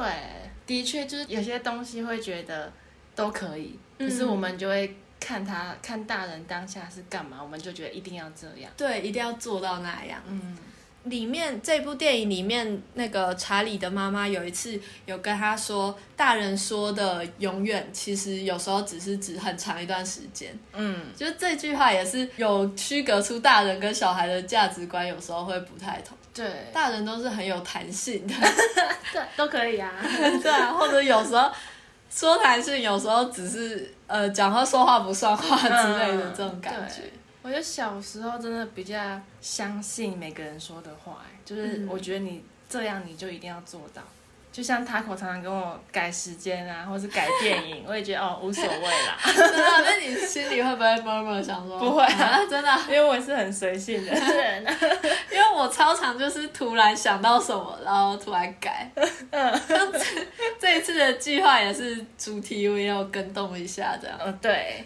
[0.66, 2.72] 的确就是有些东西会觉得
[3.14, 4.96] 都可以，可是我们就会。
[5.20, 10.22] 看他看大人当下是干嘛，我们就觉得一定要这样，对，一定要做到那样。
[10.28, 10.56] 嗯，
[11.04, 20.56] 里面这部电影里面那个查理的妈妈有一次有跟他说，大人说的永远其实有时候只是指很长一段时间。
[20.72, 26.16] 嗯，就这句话也是有区隔出大人跟小孩的价值观，有时候会不太同。
[26.34, 28.34] 对，大人都是很有弹性的，
[29.12, 29.92] 对，都可以啊，
[30.42, 31.50] 对啊，或者有时候。
[32.10, 37.02] 说弹性有时候只是呃讲话说话不算话之类的这种感觉。
[37.48, 44.02] 我觉得小时候真的比较相信每个人说的话，就是我觉得你这样你就一定要做到。
[44.52, 49.16] 就像他口常常跟我改时间啊，或是改电影， 我也觉得哦无所谓啦。
[49.24, 49.64] 真的？
[49.82, 51.78] 那你心里会不会默默想说？
[51.78, 54.62] 不会啊，真的，因为我是很随性的人。
[55.32, 58.90] 因为我超常就是突然想到什么，然后突然改。
[59.30, 59.60] 嗯，
[60.60, 64.18] 这一次的计划也是主题，我也要跟动一下这样。
[64.22, 64.84] 嗯，对。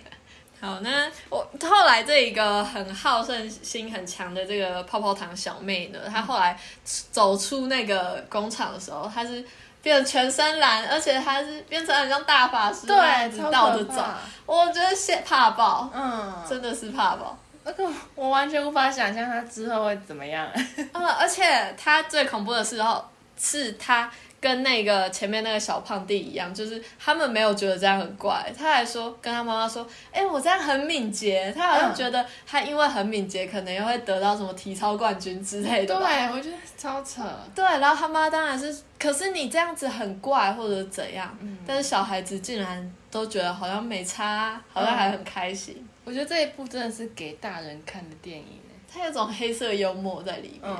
[0.62, 9.44] 好，那我后来这一个很好胜心很强的这个泡泡糖小妹呢，她后来走出那个工厂的时候，她是
[9.82, 14.04] 变成全身蓝，而且她是变成很像大法师，对，倒着走，
[14.46, 20.48] 我觉得吓怕爆，嗯，真的是怕爆，那 个我完全无法想象她之后会怎么样，
[20.92, 23.04] 嗯，而且她最恐怖的时候
[23.36, 24.08] 是她
[24.42, 35.94] 跟那个前面那个小胖弟一样，就是他们没有觉得这样很怪，他还说跟他妈妈说，哎，我这样很敏捷，他好像觉得他因为很敏捷，可能又会得到什么体操冠军之类的。
[35.94, 37.22] 对，我觉得超扯。
[37.54, 45.86] 对，然后他妈当然是，可是你这样子很怪或者怎样，但是小孩子竟然都觉得好像没差，好像还很开心。
[46.04, 48.60] 我觉得这一部真的是给大人看的电影，
[48.92, 50.62] 它有种黑色幽默在里面。
[50.64, 50.76] 嗯，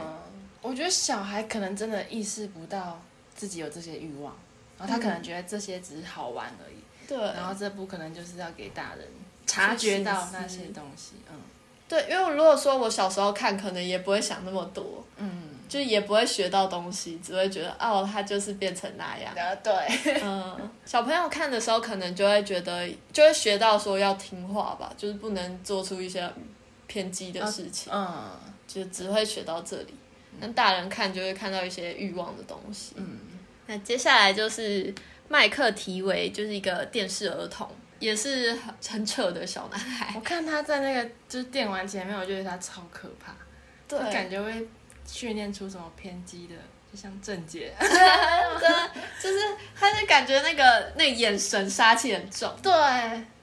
[0.61, 3.01] 我觉得小孩可能真的意识不到。
[3.35, 4.35] 自己有这些欲望，
[4.79, 6.77] 然后他可能觉得这些只是好玩而已。
[7.09, 7.19] 对。
[7.19, 9.07] 然后这部可能就是要给大人
[9.47, 11.15] 察觉到那些东西。
[11.31, 11.39] 嗯。
[11.89, 15.05] 对，因为如果说我小时候看，可能也不会想那么多。
[15.17, 15.51] 嗯。
[15.69, 19.35] 就也不会学到东西，只会觉得哦，他就是变成那样。
[19.35, 19.73] 啊， 对。
[20.23, 20.71] 嗯。
[20.85, 26.31] 小朋友看的时候，可能就会觉得，就会学到说要听话吧，就是不能做出一些
[26.87, 27.93] 偏激的事情。
[27.93, 28.31] 嗯。
[28.67, 29.95] 就只会学到这里。
[30.41, 32.95] 那大人看就会看到一些欲望的东西。
[32.97, 33.19] 嗯。
[33.67, 34.93] 那接下来就是
[35.29, 37.69] 麦克提维，就是一个电视儿童，
[38.01, 40.13] 也是很很扯的小男孩。
[40.17, 43.33] 我看他在那个就是电玩前面，我觉得他超可怕，
[43.87, 44.69] 对，感觉会
[45.07, 46.55] 训练出什么偏激的，
[46.93, 48.69] 就像郑杰， 对，
[49.23, 52.53] 就是他就感觉那个那眼神杀气很重。
[52.61, 52.73] 对，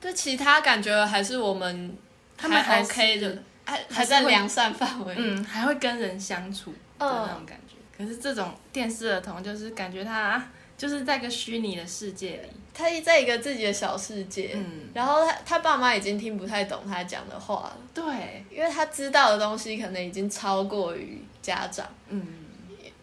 [0.02, 1.98] 对，其他感觉还是我们
[2.38, 3.38] 他们还 OK 的，
[3.70, 7.76] 还还在良善范围，嗯，还会跟人相处的那种感觉。
[7.98, 10.44] 可是这种电视儿童，就是感觉他
[10.78, 22.26] 就是在个虚拟的世界里，他在一个自己的小世界，嗯，然后他他爸妈已经听不太懂他讲的话了，对，因为他知道的东西可能已经超过于家长，嗯，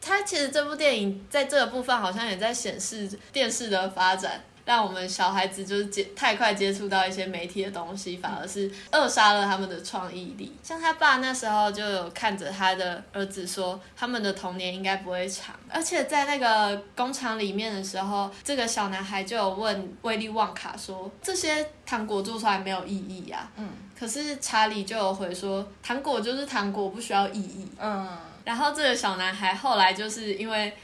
[0.00, 4.42] 他其实这部电影在这个部分好像也在显示电视的发展。
[4.66, 10.52] 让我们小孩子就是接太快接触到一些媒体的东西，反而是扼杀了他们的创意力。
[10.60, 15.54] 像他爸那时候就有看着他的儿子说，他们的童年应该不会长。
[15.70, 23.68] 而且在那个工厂里面的时候，这个小男孩就有问威利旺卡说：“这些糖果做出来没有意义呀？”嗯。
[23.96, 28.18] 可是查理就有回说：“糖果就是糖果，不需要意义。”嗯。
[28.44, 30.76] 然后这个小男孩后来就是因为。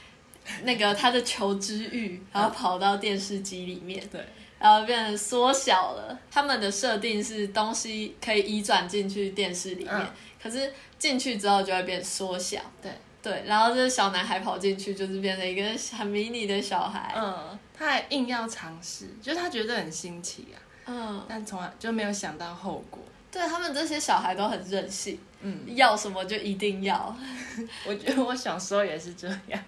[0.64, 4.24] 那个他的求知欲，然后跑到电视机里面，对，
[4.59, 6.18] 然后变成缩小了。
[6.31, 10.07] 他们的设定是东西可以移转进去电视里面，
[10.42, 12.61] 可是进去之后就会变缩小。
[12.81, 12.90] 对
[13.22, 15.62] 对，然后这个小男孩跑进去，就是变成一个
[15.96, 17.12] 很迷你的小孩。
[17.16, 20.59] 嗯，他还硬要尝试，就是他觉得很新奇啊。
[20.87, 23.00] 嗯，但从来就没有想到后果。
[23.31, 27.16] 对他们这些小孩都很任性，嗯，要什么就一定要。
[27.87, 29.64] 我觉得我小时候也是这样。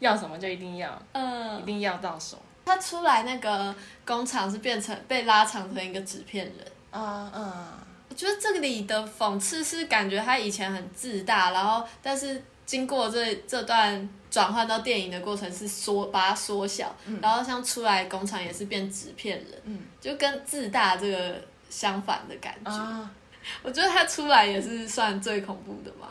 [0.00, 2.36] 要什么就一定要，嗯，一定要到手。
[2.66, 7.52] 他出来那个工厂是变成被拉长成一个纸片人，啊嗯。
[8.08, 23.08] 我觉得这里的讽刺是感觉他以前很自大，然后但是经过这这段转换到电影的过程是缩把它缩小，然后像出来工厂也是变纸片人，嗯，就跟自大这个相反的感觉。
[23.62, 26.08] 我觉得他出来也是算最恐怖的嘛。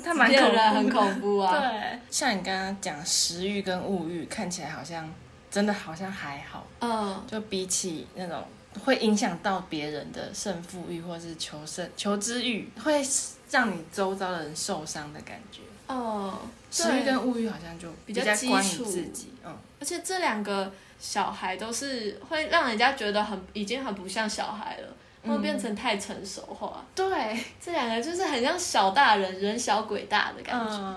[0.00, 1.58] 他蛮恐怖，很恐怖啊！
[1.58, 5.12] 对，像你刚刚讲食欲跟物欲，看起来好像
[5.50, 8.42] 真的好像还好，嗯，就比起那种
[8.84, 13.02] 会影响到别人的胜负欲或是求胜求知欲，会
[13.50, 15.60] 让你周遭的人受伤的感觉。
[15.86, 16.38] 哦，
[16.70, 24.88] 食欲跟物欲好像就比较关于自己，嗯，而且这两个小孩都是会让人家觉得很已经很不像小孩了。
[25.26, 30.94] 会变成太成熟化，对，这两个就是很像小大人人小鬼大的感觉。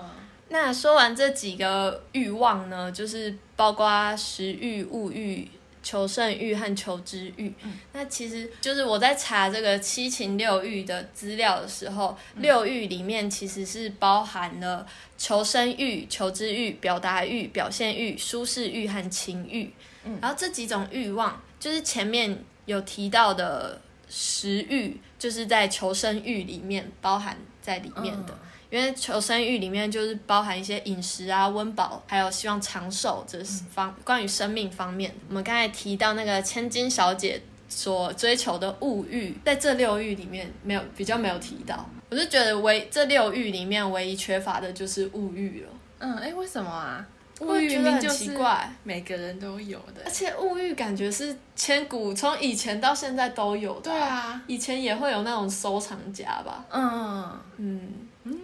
[0.48, 5.48] 那说完这几个欲望呢，就是包括食欲、物欲、
[5.80, 7.54] 求胜欲和求知欲。
[7.92, 14.84] 那其实就是我在查这个七情六欲的资料的时候，六欲里面其实是包含了
[15.16, 19.72] 求生欲、求知欲、表达欲、表现欲、舒适欲和情欲。
[20.20, 23.80] 然后这几种欲望，就是前面有提到的。
[24.10, 28.36] 食欲就是在求生欲里面包含在里面的，
[28.68, 35.14] 因为求生欲里面就是包含一些饮食啊、温饱，还有希望长寿这方关于生命方面。
[35.28, 45.68] 我们刚才提到那个千金小姐所追求的物欲，在这六欲里面没有比较没有提到，我是觉得唯这六欲里面唯一缺乏的就是物欲了。
[46.00, 47.06] 嗯，哎，为什么啊？
[47.40, 53.90] 物欲很奇怪，每个人都有的，而且物欲感觉是千古从以前到现在都有的。
[53.90, 56.64] 对啊，以前也会有那种收藏家吧。
[56.70, 57.92] 嗯嗯
[58.24, 58.38] 嗯。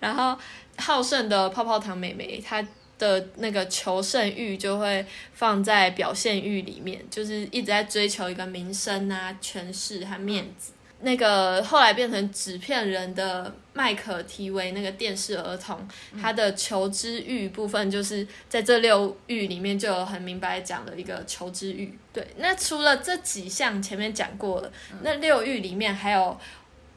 [0.00, 0.38] 然后
[0.76, 2.62] 好胜的泡泡糖妹妹，她
[2.98, 10.72] 的那个求胜欲就会放在表现欲里面，就是一直在追求一个名声啊、权势和面子。
[11.02, 15.86] 那个后来变成纸片人的麦可提维那个电视儿童，
[16.20, 21.98] 他的求知欲部分就是在这六欲里面就有很明白讲的一个求知欲。
[22.12, 24.72] 对，那除了这几项前面讲过了，
[25.02, 26.38] 那六欲里面还有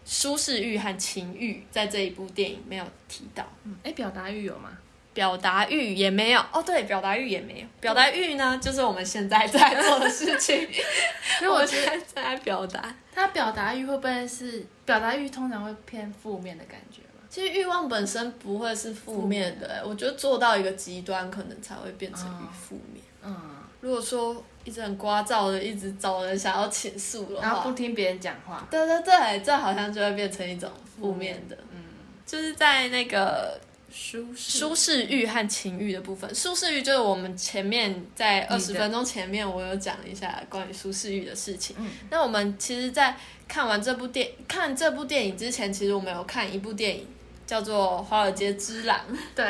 [0.05, 3.43] 舒适欲和情欲，在这一部电影没有提到。
[3.63, 4.77] 嗯，哎，表达欲有吗？
[5.15, 7.67] 表达欲也没有哦，对，表达欲也没有。
[7.79, 10.67] 表达欲呢，就是我们现在在做的事情。
[11.39, 15.29] 所以我现在在表达，他表达欲会不会是表达欲？
[15.29, 17.23] 通常会偏负面的感觉吗？
[17.29, 23.01] 其实欲望本身不会是负面的，我觉得做到一个极端，可能才会变成负面。
[23.23, 23.35] 嗯，
[23.79, 31.57] 如果说一直很聒噪的，一直找人想要倾诉的话，然后不听别人讲话，对对对，这好像就会变成一种负面的。
[31.71, 31.83] 嗯，
[32.25, 33.57] 就是在那个。
[33.97, 41.73] 舒适舒适欲和情欲的部分，舒适欲就是我们前面在二十分钟前面我有讲一下关于舒适欲的事情。
[42.09, 43.15] 那我们其实，在
[43.47, 47.07] 看完这部电看这部电影之前，其实我们有看一部电影
[47.47, 48.99] 叫做《华尔街之狼》。
[49.33, 49.45] 对，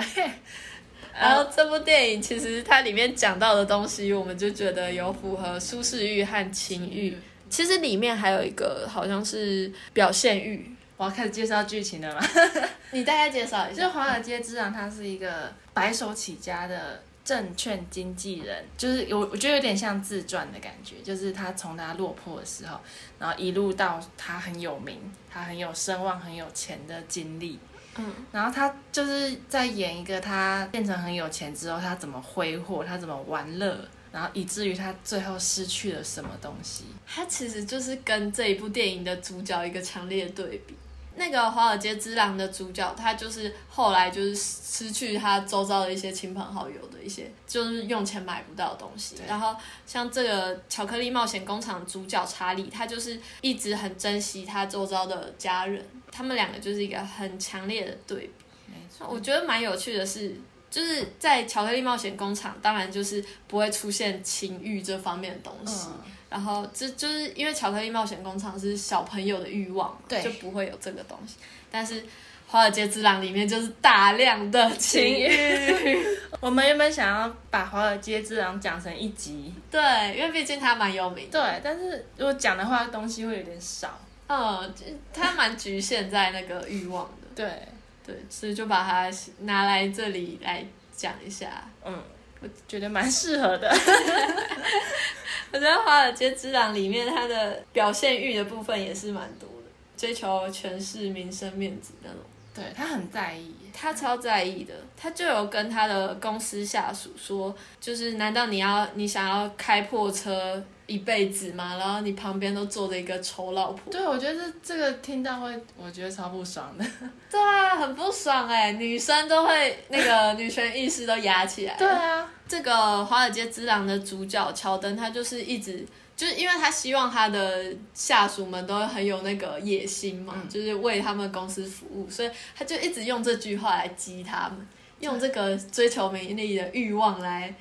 [1.20, 7.18] 然后这部电影其实它里面讲到的东西，我们就觉得有符合舒适欲和情欲。
[7.50, 10.70] 其实里面还有一个好像是表现欲。
[10.98, 12.26] 我要开始介绍剧情了吗？
[12.92, 13.82] 你大概介绍一下。
[13.82, 22.80] 就华尔街之狼，他是一个白手起家的证券经纪人，就是有我觉得有点像自传的感觉，就是他从他落魄的时候，
[23.20, 24.98] 然后一路到他很有名，
[25.30, 27.60] 他很有声望、很有钱的经历。
[27.98, 28.14] 嗯。
[28.32, 33.78] 然后他就是在演一个他变成很有钱之后，他怎么挥霍，他怎么玩乐，
[34.14, 36.86] 然后以至于他最后失去了什么东西。
[37.06, 40.74] 他其实就是跟这一部电影的主角一个强烈的对比。
[41.18, 49.16] 那个《华尔街之狼》的主角，他就是后来就是失去他周遭的一些亲朋好友的一些，就是用钱买不到的东西。
[49.28, 49.56] 然后
[49.86, 55.86] 像这个《巧克力冒险工厂》主角查理，他就是一直很珍惜他周遭的家人。
[56.12, 58.32] 他们两个就是一个很强烈的对比。
[58.68, 60.34] 没错，我觉得蛮有趣的是，
[60.70, 65.88] 就是在《巧克力冒险工厂》，当然就是不会出现情欲这方面的东西。
[66.30, 71.36] 然后这就是因为巧克力冒险工厂是小朋友的欲望，对，就不会有这个东西。
[71.72, 72.04] 但是
[72.48, 75.98] 华尔街之狼里面就是大量的情欲。
[76.42, 79.82] 我们原本想要把华尔街之狼讲成一集，对，
[80.18, 81.30] 因为毕竟它蛮有名。
[81.32, 84.00] 对，但是如果讲的话，东西会有点少。
[84.28, 84.74] 嗯，
[85.14, 87.28] 它蛮局限在那个欲望的。
[87.36, 87.68] 对，
[88.06, 89.10] 对，所以就把它
[89.40, 90.66] 拿来这里来
[90.96, 91.64] 讲一下。
[91.84, 92.04] 嗯，
[92.46, 93.70] 我觉得蛮适合的。
[95.52, 102.20] 我觉得《华尔街之狼》里面他的表现欲的部分也是蛮多的，追求权势、名声、面子那种。
[102.54, 104.74] 对他很在意，他超在意的。
[104.96, 111.78] 他就有跟他的公司下属说，就是难道你要你想要开破车一辈子嘛？
[111.78, 113.92] 然后你旁边都坐着一个丑老婆。
[113.92, 116.86] 对，我觉得这这个听到会，我觉得超不爽的。
[117.30, 121.76] 对啊，很不爽哎，女生都会那个 女权意识都压起来。
[121.78, 122.30] 对啊。
[122.48, 122.72] 这个
[123.04, 125.84] 《华尔街之狼》的主角乔登，他就是一直
[126.16, 134.68] 就是因为他希望他的下属们都很有那个野心嘛，就是为他们公司服务，所以他就一直用这句话来激他们，
[135.00, 137.52] 用这个追求名利的欲望来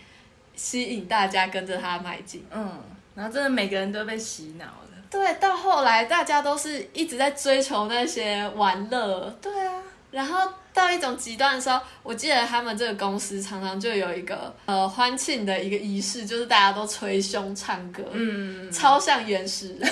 [0.55, 2.45] 吸引大家跟着他迈进。
[2.53, 2.71] 嗯，
[3.15, 4.89] 然后真的每个人都被洗脑了。
[5.11, 9.31] 对，到后来大家都是一直在追求那些玩乐。
[9.41, 10.51] 对啊，然后。
[10.75, 19.89] 到一种极端的时候，我记得他们这个公司常常就有一个呃欢庆的一个仪式，就是大家都捶胸唱歌，嗯，超像原始人。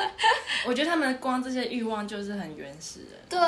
[0.68, 3.18] 我觉得他们光这些欲望就是很原始人。
[3.30, 3.40] 对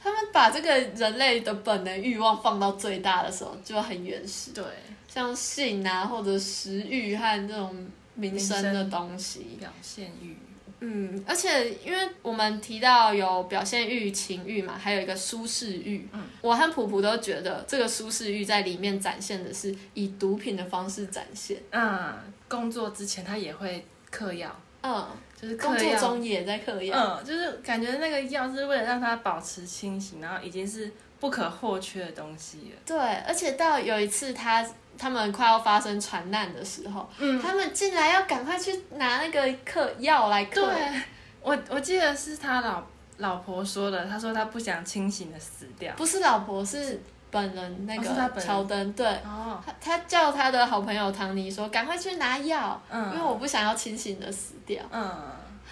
[0.00, 4.52] 他们把这个人类的本能欲望放到最大的时候，就很原始。
[4.52, 4.62] 对，
[5.08, 7.74] 像性啊，或者食欲和这种
[8.14, 10.36] 民生的东西，表现欲。
[10.80, 16.06] 嗯，而且因为我们提到有表现欲、情欲嘛，还有一个舒适欲。
[16.12, 21.56] 嗯，我和普普都觉得这个舒适欲在里面展现的是以毒品的方式展现。
[21.70, 22.12] 嗯，
[22.48, 24.54] 工作之前他也会嗑药。
[24.82, 25.08] 嗯，
[25.40, 27.18] 就是工作中也在嗑药。
[27.18, 30.92] 嗯，就是感觉那个药是为了让他保持清醒，然后已经是
[31.24, 32.82] 不可或缺的东西了。
[32.84, 34.66] 对，而且到有一次他。
[34.96, 40.64] 他们快要发生船难的时候，嗯他们进来要赶快去拿那个嗑药来嗑。
[40.64, 41.02] 对，
[41.42, 42.80] 我我记得是他老
[43.16, 45.92] 老婆说的，他说他不想清醒的死掉。
[45.96, 48.92] 不是老婆，是本人那个乔登。
[48.92, 54.80] 对，哦他他叫他的好朋友唐尼说，赶快去拿药，嗯因为我不想要清醒的死掉。
[54.92, 55.12] 嗯，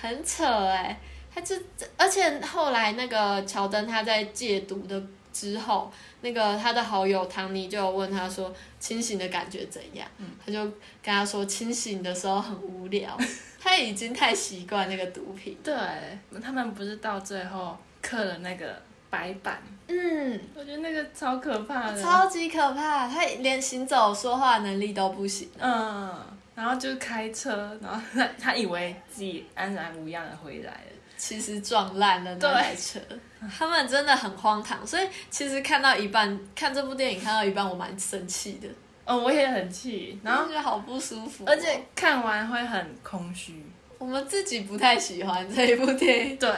[0.00, 0.98] 很扯哎，
[1.32, 1.54] 他就
[1.96, 5.00] 而且后来那个乔登他在戒毒的。
[5.32, 10.06] 之后，那个他的好友唐尼就有问他说清醒的感觉怎样，
[10.44, 10.62] 他就
[11.02, 13.16] 跟他说清醒的时候很无聊，
[13.60, 15.56] 他已经太习惯那个毒品。
[15.62, 15.74] 对
[16.42, 18.80] 他们不是到最后刻了那个
[19.10, 25.48] 白板，嗯，我觉得那个超可怕的，超级可怕，他连行走说话能力都不行。
[25.58, 26.14] 嗯，
[26.54, 30.92] 然后就是开车，然后他他以为自己安然无恙的回来了。
[31.16, 32.98] 其实撞烂了那台车，
[33.58, 34.86] 他们真的很荒唐。
[34.86, 38.68] 所以其实看到一半，看这部电影看到一半，我蛮生气的。
[39.04, 43.64] 哦，我也很气，然后觉得好不舒服，而且看完会很空虚。
[43.98, 46.50] 我们自己不太喜欢这一部电影，对，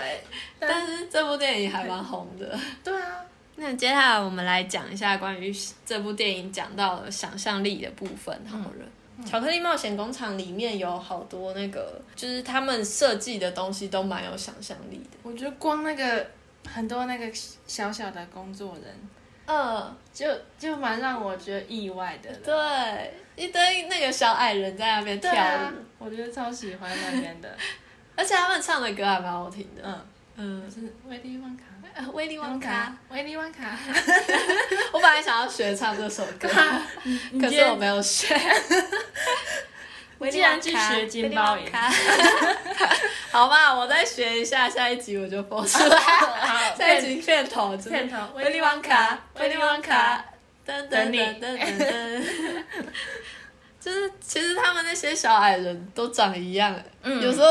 [0.58, 2.58] 但是这部电影还蛮红的。
[2.82, 3.24] 对啊，
[3.56, 5.54] 那接下来我们来讲一下关于
[5.86, 9.24] 这部电影讲到了想象力的部分，好了。
[9.24, 15.18] 巧克力冒险工厂里面有好多那个，就是他们设计的东西都蛮有想象力的。
[15.22, 16.26] 我觉得光那个
[16.72, 17.30] 很多那个
[17.66, 19.08] 小小的工作人，
[19.46, 20.26] 嗯，就
[20.58, 22.32] 就蛮让我觉得意外的。
[22.36, 27.56] 对，一堆那个小矮人在那边跳舞，我觉得超喜欢那边的，
[28.16, 29.82] 而且他们唱的歌还蛮好听的。
[29.84, 30.06] 嗯。
[30.36, 31.62] 嗯，是威利旺卡。
[32.12, 33.70] 威利旺卡，威利旺卡，
[34.92, 36.48] 我本来想要学唱这首歌，
[37.40, 38.34] 可是我没有学。
[40.30, 41.64] 既然去学金包银，
[43.30, 45.98] 好吧，我再学一下，下一集我就播出来。
[46.78, 50.24] 下一集片头，片头，威利旺卡，威利旺卡，
[50.66, 52.24] 噔噔噔噔噔噔。
[53.80, 57.46] 就是其实他们那些小矮人都长一样，有时候。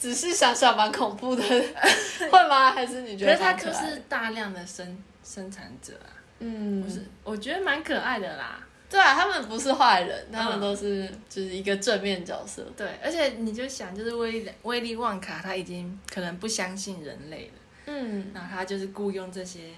[0.00, 2.70] 只是想想蛮恐怖的，会吗？
[2.70, 3.32] 还是你觉得？
[3.32, 8.60] 可是他可是大量的生生产者啊，嗯，不是，我觉得蛮可爱的啦。
[8.90, 12.62] 对啊，他们不是坏人，他们都是就是一个正面角色。
[12.76, 19.70] 对，而且你就想，就是威威利旺卡他已经可能不相信人类了，嗯，然后他就是雇佣这些。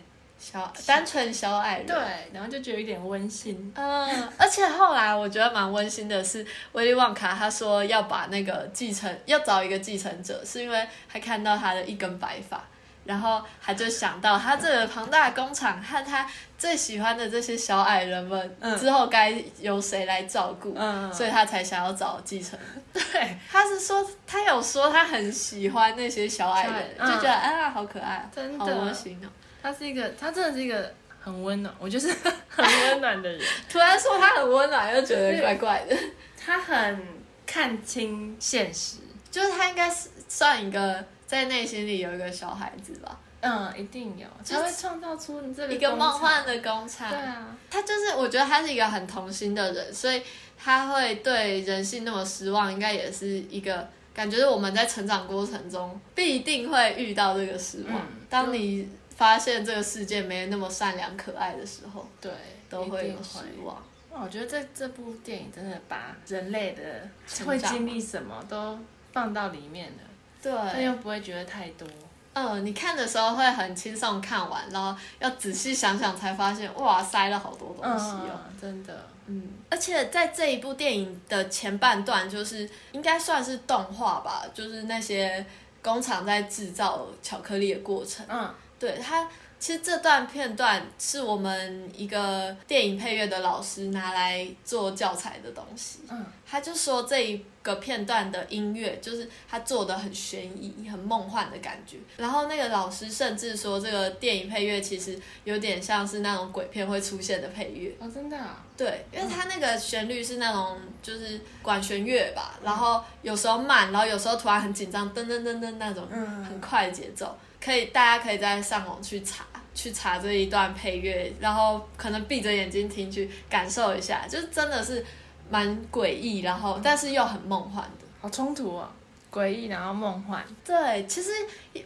[0.43, 1.97] 小单纯小矮人，对，
[2.33, 3.71] 然后就觉得有点温馨。
[3.77, 6.43] 嗯，而且后来我觉得蛮温馨的是，
[6.73, 12.67] 威利旺卡他说要把那个继承，要找一个继承者，是因为他看到他的一根白发，
[13.11, 16.25] 然后他就想到他这个庞大的工厂和他
[16.57, 20.73] 最喜欢的这些小矮人们之后该由谁来照顾，
[21.13, 22.57] 所以他才想要找继承。
[22.93, 29.29] 对，他是说他有说他很喜欢那些小矮人，就觉得啊好可爱，真的好温馨哦。
[29.61, 32.15] 他是一个，他真的是一个很温暖，我就是
[32.49, 33.41] 很温暖的人。
[33.69, 35.97] 突然说他很温暖，又觉得怪怪的。
[36.39, 37.03] 他很
[37.45, 38.99] 看清现实，
[39.33, 43.16] 就是他应该是算一个在内心里有一个小孩子吧。
[43.41, 47.09] 嗯，一定有，才会创造出你这一个梦幻的工厂。
[47.09, 50.20] 对啊，他就是我觉得他是一个很童心的人，所以
[50.59, 54.45] 他会对人性那么失望，应该也是一个感觉。
[54.45, 58.05] 我们在成长过程中必定会遇到这个失望。
[58.28, 62.33] 当你发现这个世界没那么善良可爱的时候，对，
[62.68, 63.81] 都会有失望。
[64.11, 67.09] 我觉得这这部电影真的把人类的
[67.47, 68.76] 会经历什么都
[69.12, 70.10] 放到里面了，
[70.43, 71.86] 对，但又不会觉得太多。
[72.32, 79.07] 嗯，你看的时候会很轻松看完，然后要仔细想想才发现，哇，塞了好多东西哦，真的。
[79.26, 85.45] 嗯，而且在这一部电影的前半段，就是应该算是动画吧，就是那些
[85.82, 88.24] 工厂在制造巧克力的过程。
[88.28, 88.55] 嗯。
[88.78, 89.28] 对他，
[89.61, 96.01] 其实这段片段是我们一个电影配乐的老师拿来做教材的东西。
[96.09, 101.99] 嗯，他就说这一个片段的音乐就是他做的很悬疑、很梦幻的感觉。
[102.17, 107.95] 然后那个老师甚至说，这个电影配乐其实有点像是那种鬼片会出现的配乐。
[108.01, 108.39] 哦，真的？
[108.39, 108.65] 啊？
[108.79, 117.37] 对，因为他那个旋律是那种就是管弦乐吧，然后有时候慢，然后有时候突然很紧张，噔噔噔噔那种很快的节奏。
[117.63, 119.45] 可以，大家可以在上网去查，
[119.75, 125.05] 去查这一段配乐，然后可能闭着眼睛听，去感受一下，就是真的是
[125.51, 128.91] 蛮诡异，然后但是又很梦幻的，好冲突啊，
[129.31, 130.43] 诡异然后梦幻。
[130.65, 131.31] 对，其实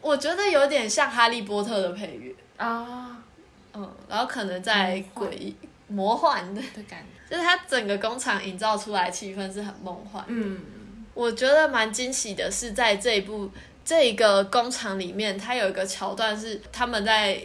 [0.00, 2.32] 我觉得有点像哈利波特的配乐。
[2.56, 3.16] 啊，
[3.72, 5.56] 嗯，然后可能在诡异、
[5.88, 6.62] 魔幻的。
[6.74, 10.24] 的感觉，就是它整个工厂营造出来气氛是很梦幻。
[10.28, 10.60] 嗯，
[11.14, 13.50] 我觉得蛮惊喜的是在这一部。
[13.84, 17.38] 这一个工厂里面，它有一个桥段是他们在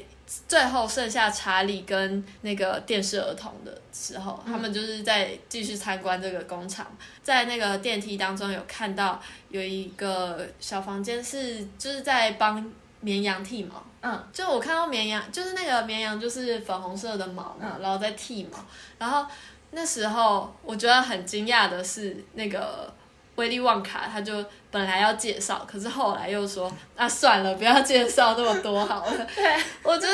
[0.47, 6.85] 最后剩下查理跟那个电视儿童的时候，他们就是在继续参观这个工厂，
[7.21, 12.71] 在那个电梯当中有看到有一个小房间是就是在帮
[13.01, 18.59] 绵羊剃毛，嗯，就我看到绵羊就是那个绵羊就是粉红色的毛嘛，然后在剃毛，
[18.97, 19.25] 然后
[19.71, 22.93] 那时候我觉得很惊讶的是那个。
[23.39, 29.27] 威利旺卡，他就本来要介绍，可是后来又说，啊，算了，不要介绍那么多好了。
[29.33, 30.13] 对，我觉得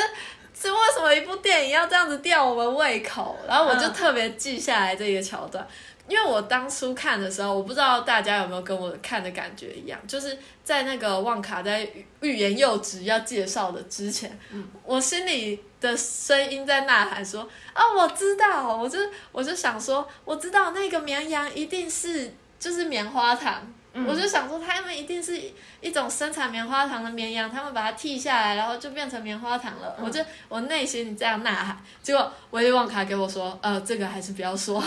[0.54, 3.36] 是为什么一部电影要这样子吊我们胃口？
[3.48, 5.66] 然后我就特别记下来这个桥段。
[6.08, 11.84] 因为我当初看的时候，我不知道大家有没有跟我看的感觉一样，就是在那个旺卡在
[12.20, 14.38] 欲言又止要介绍的之前，
[14.84, 17.40] 我心里的声音在呐喊说
[17.74, 19.00] ：“啊，我知道！”我就
[19.32, 23.62] 我就想说，我知道那个绵羊一定是就是棉花糖。
[24.06, 25.40] 我就想说，他们一定是
[25.80, 29.96] 一种生产棉花糖的绵羊，他们把它剃下来，然后就变成棉花糖了。
[29.98, 34.78] 我就我内心这样呐喊，结果维利旺卡给我说，呃，这个还是不要说。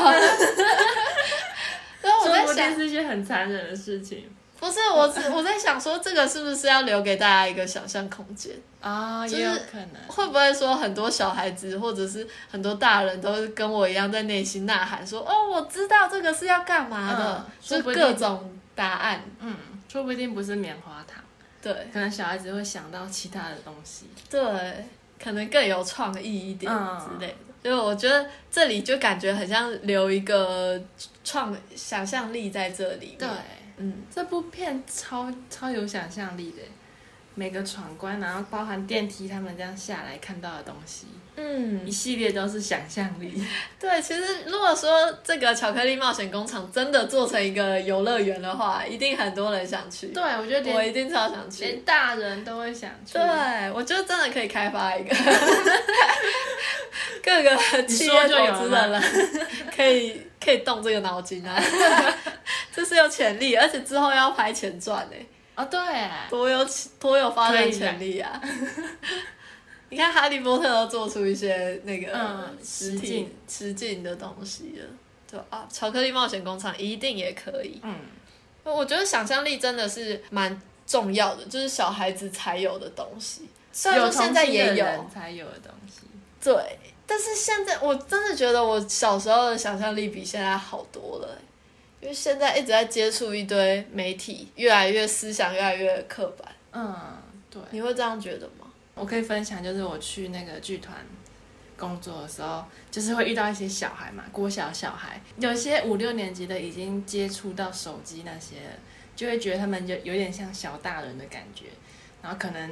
[2.04, 4.30] 然后我在想，是一些很残忍的事情。
[4.60, 9.26] 不是我，我在想说，这个是不是要留给大家一个想象空间啊？
[9.28, 9.96] 也有可能。
[10.08, 18.56] 会不会说很多小孩子或者是很多大人都跟我一样在内心呐喊说，哦，我知道这个是要干嘛的，就各种。
[18.76, 19.58] 答案，嗯，
[19.92, 21.22] 说不定不是棉花糖，
[21.62, 24.86] 对，可能小孩子会想到其他的东西，对，
[25.22, 27.36] 可能更有创意一点之类的。
[27.62, 30.82] 就我觉得这里就感觉很像留一个
[31.26, 33.18] 创想象力在这里。
[33.20, 33.28] 对，
[33.80, 36.62] 嗯，这部片超超有想象力的，
[37.36, 41.08] 每个闯关，然后包含电梯他们这样下来看到的东西。
[41.36, 43.42] 嗯，一系列都是想象力。
[43.80, 50.08] 对，其实如果说这个巧克力冒险工厂真的做成一个游乐园的话，一定很多人想去。
[50.08, 53.14] 对，我觉得我一定超想去，连大人都会想去。
[53.14, 55.16] 对，我觉得真的可以开发一个，
[57.24, 59.02] 各个企业投资的人
[59.76, 61.62] 可以可以动这个脑筋啊，
[62.74, 65.16] 这是有潜力，而且之后要拍前传呢。
[65.56, 65.80] 啊，对，
[66.30, 66.66] 多有
[67.00, 68.42] 多有发展潜力啊。
[69.90, 74.86] 你看《哈利波特》都做出一些那个实景、实景的东西了，
[75.30, 77.80] 对啊，巧克力冒险工厂一定也可以。
[77.84, 77.96] 嗯，
[78.64, 83.50] 我觉得想象力真的是蛮重要的，就是小孩子才有的东西。
[83.72, 86.02] 虽然说现在也有才有的东西，
[86.44, 91.38] 对，但是现在我真的觉得我小时候的想象力比现在好多了，
[92.02, 96.52] 因为现在一直在接触一堆媒体，越来越思想越来越刻板。
[96.72, 96.96] 嗯，
[97.50, 98.59] 对，你会这样觉得吗？
[99.00, 100.98] 我可以分享，就是我去那个剧团
[101.78, 108.58] 工作的时候，就是会遇到一些小孩嘛，国小小孩，有些五六年级的已经接触到手机那些，
[109.16, 111.68] 就会觉得他们就有点像小大人的感觉，
[112.22, 112.70] 然后可能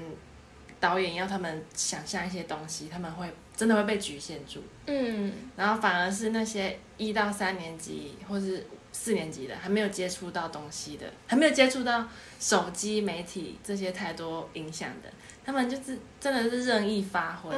[0.80, 12.08] 导演要他们想象一些东西，他们会真的会被局限住，嗯，然后反而是那些一到三年级或是四年级的还没有接触到东西的，还没有接触到
[12.40, 15.10] 手机媒体这些太多影响的。
[15.48, 17.56] 他们就是真的是任意发挥，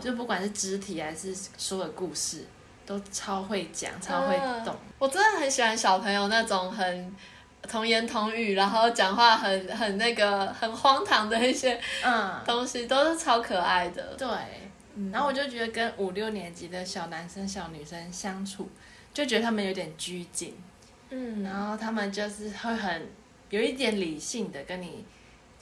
[0.00, 2.46] 就不管是肢体还是说的故事，
[2.86, 4.34] 都超会讲，超会
[4.64, 4.74] 懂。
[4.98, 7.14] 我真的很喜欢小朋友那种很
[7.60, 14.14] 童言童语，然后讲话很很那个很荒唐的一些嗯东西，都是超可爱的。
[14.14, 14.26] 对，
[15.12, 18.66] 然后我就觉得跟五六年级的小男生小女生相处，
[19.12, 20.56] 就觉得他们有点拘谨，
[21.10, 23.06] 嗯，然后他们就是会很
[23.50, 25.04] 有一点理性的跟你。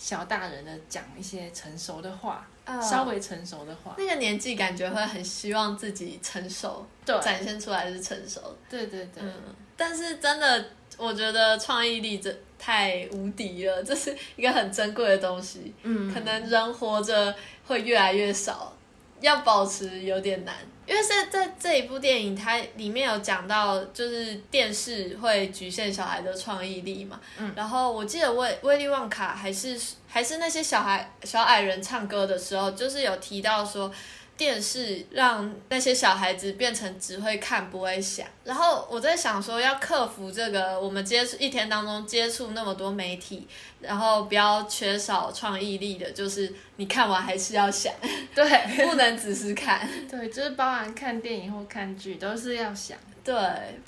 [0.05, 2.47] 小大人的讲一些成熟的话，
[2.83, 8.55] 稍微成熟的话，那个年纪感觉会很希望自己成熟，对，展现出来是成熟。
[8.69, 9.33] 对对对，嗯。
[9.75, 10.63] 但是真的，
[10.99, 15.73] 我觉得创意力这太无敌了，这是一个很珍贵的东西。
[15.83, 16.13] 嗯。
[16.13, 17.35] 可能人活着
[17.67, 18.77] 会越来越少，
[19.23, 20.55] 要保持有点难。
[20.87, 27.21] 因为在在这一部电影，它里面有讲到，就是电视会局限小孩的创意力嘛。
[27.39, 27.53] 嗯。
[27.57, 33.93] 然后我记得威威利旺卡还是还是那些小孩小矮人唱歌的时候，就是有提到说。
[34.37, 43.47] 电视让那些小孩子变成只会看不会想，然后我在想说要克服这个，我们接触一天当中接触那么多媒体，
[43.81, 47.95] 然后不要缺少创意力的，就是你看完还是要想，
[48.35, 53.35] 对，不能只是看， 对，就是包含看电影或看剧都是要想，对，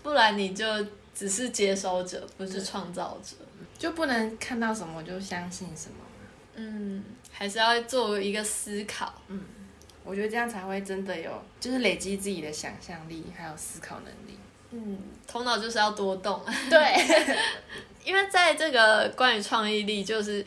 [0.05, 0.65] 不然你就
[1.13, 3.35] 只是接收者，不是创造者，
[3.77, 5.97] 就不能看到什么就相信什么，
[6.55, 9.41] 嗯，还是要做一个思考，嗯。
[10.07, 14.39] 我觉得这样才会真的有，就是累积自己的想象力，还有思考能力。
[14.71, 16.41] 嗯，头脑就是要多动。
[16.71, 17.37] 对，
[18.05, 20.47] 因为在这个关于创意力，就是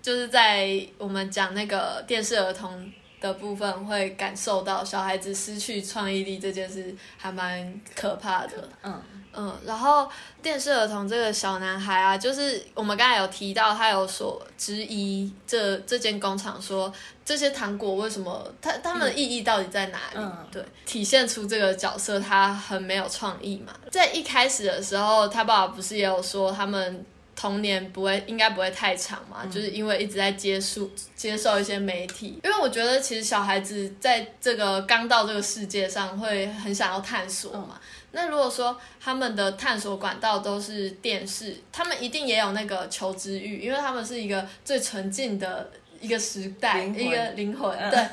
[0.00, 8.68] 就是在我们讲那个电视儿童的部分，会感受到小孩子失去创意力这件事，还蛮可怕的。
[8.82, 9.02] 嗯。
[9.34, 10.08] 嗯，然后
[10.42, 16.92] 电视儿童这个小男孩啊，就是我们刚才有提到，他有所质疑这这间工厂说
[17.24, 20.20] 这些糖果为什么他他们的意义到底在哪里？
[20.50, 23.72] 对，体现出这个角色他很没有创意嘛。
[23.90, 27.04] 在一开始的时候，他爸爸不是也有说他们。
[27.34, 32.38] 童年不会应该不会太长嘛，就是因为一直在接触接受一些媒体。
[32.44, 37.80] 因为我觉得其实小孩子在这个刚到这个世界上会很想要探索嘛。
[38.12, 48.06] 那如果说他们的探索管道都是电视，他们一定也有那个求知欲，因为他们是一个最纯净的一个时代，一个灵魂，对，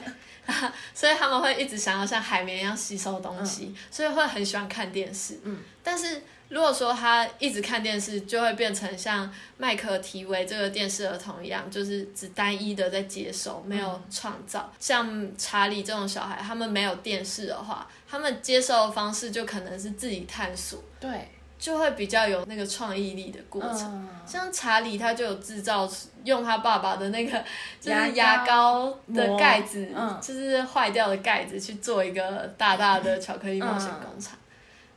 [0.96, 5.40] 所以他们会一直想要像海绵一样吸收东西，所以会很喜欢看电视。
[5.44, 6.22] 嗯，但是。
[6.50, 14.74] 如果说他一直看电视，就会变成像麦克提维这个电视儿童一样，就是只单一的在接收，没有创造。
[14.80, 21.30] 像查理这种小孩，他们没有电视的话，他们接受的方式就可能是自己探索，对，
[21.60, 24.10] 就会比较有那个创意力的过程。
[24.26, 25.88] 像查理，他就有制造
[26.24, 27.44] 用他爸爸的那个
[27.80, 29.88] 就是牙膏的盖子，
[30.22, 34.36] 就是坏掉的盖子去做一个大大的巧克力冒险工厂。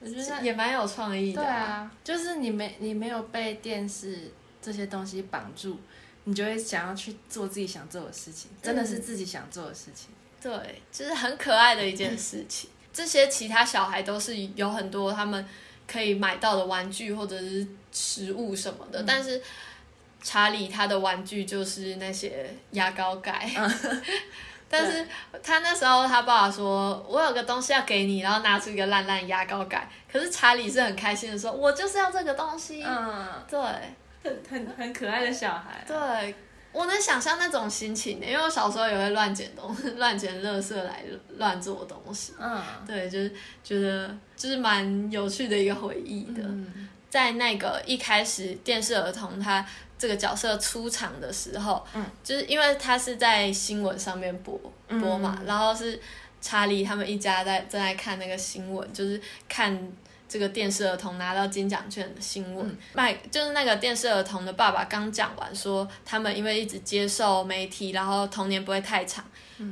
[0.00, 1.42] 我觉得也蛮有创意的。
[1.42, 5.78] 对啊，就是你没你没有被电视这些东西绑住，
[6.24, 10.08] 你就会想要去做自己想做的事情，真的是自己想做的事情。
[10.42, 12.68] 对，就是很可爱的一件事情。
[12.92, 15.46] 这些其他小孩都是有很多他们
[15.86, 19.42] 可以买到的玩具或者是食物什么的，但是
[20.22, 23.50] 查理他的玩具就是那些牙膏盖。
[24.74, 25.06] 但是
[25.42, 33.60] 他那时候他爸爸说：“我有个东西要给你，然后拿出一个烂烂牙膏盖。”可是查理是很开心的说：“我就是要这个东西。”嗯，对，
[34.22, 35.84] 很很很可爱的小孩。
[35.86, 36.34] 对，
[36.72, 41.04] 我能想象那种心情因为我小时候也会乱捡东西， 乱捡垃圾来
[41.36, 42.32] 乱做东西。
[42.38, 46.42] 嗯，对，就是觉得就是蛮有趣的一个回忆的。
[47.10, 49.64] 在那个一开始电视儿童他。
[49.98, 55.96] 这个角色出场的时候，嗯，就是因为他是在新闻上面播播嘛，然后是
[56.40, 59.72] 查理他们一家在正在看那个新闻，就是看
[60.32, 62.74] 这个电视儿童拿到金奖券的新闻。
[62.94, 69.22] 麦就是那个电视儿童的爸爸刚讲完说，他们因为一直接受媒体，然后童年不会太长，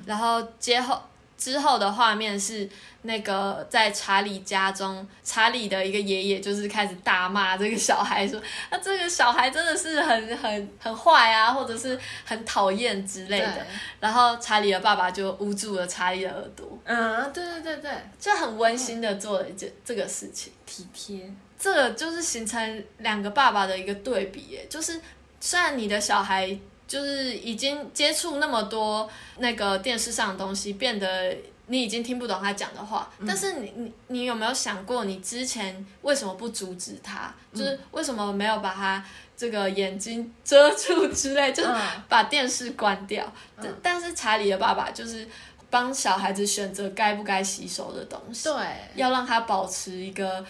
[0.05, 1.01] 然后接后。
[1.41, 2.69] 之后的画面是
[3.01, 8.39] 那个在查理家中，查理的一个爷爷就是开始大骂这个小孩，说
[8.71, 13.67] ：“那这个小孩真的是很很很坏啊，或者是很讨厌之类的。”
[13.99, 16.79] 然后查理的爸爸就捂住了查理的耳朵。
[16.85, 21.33] 嗯，对对对对，就很温馨的做了一件这个事情，体贴。
[21.59, 25.01] 这个就是形成两个爸爸的一个对比，就是
[25.41, 26.59] 虽然你的小孩。
[26.91, 31.37] 就是已经接触那么多那个电视上的东西，变得
[31.67, 33.09] 你已经听不懂他讲的话。
[33.25, 37.33] 但是你你你有没有想过，你之前为什么不阻止他？
[37.55, 39.05] 就是为什么没有把他
[39.37, 41.71] 这个眼睛遮住之类，就是
[42.09, 43.33] 把电视关掉。
[43.81, 45.29] 但是查理的爸爸就是
[45.71, 48.55] 帮小孩子选择该不该吸收的东西，对，
[48.97, 50.45] 要让他保持一个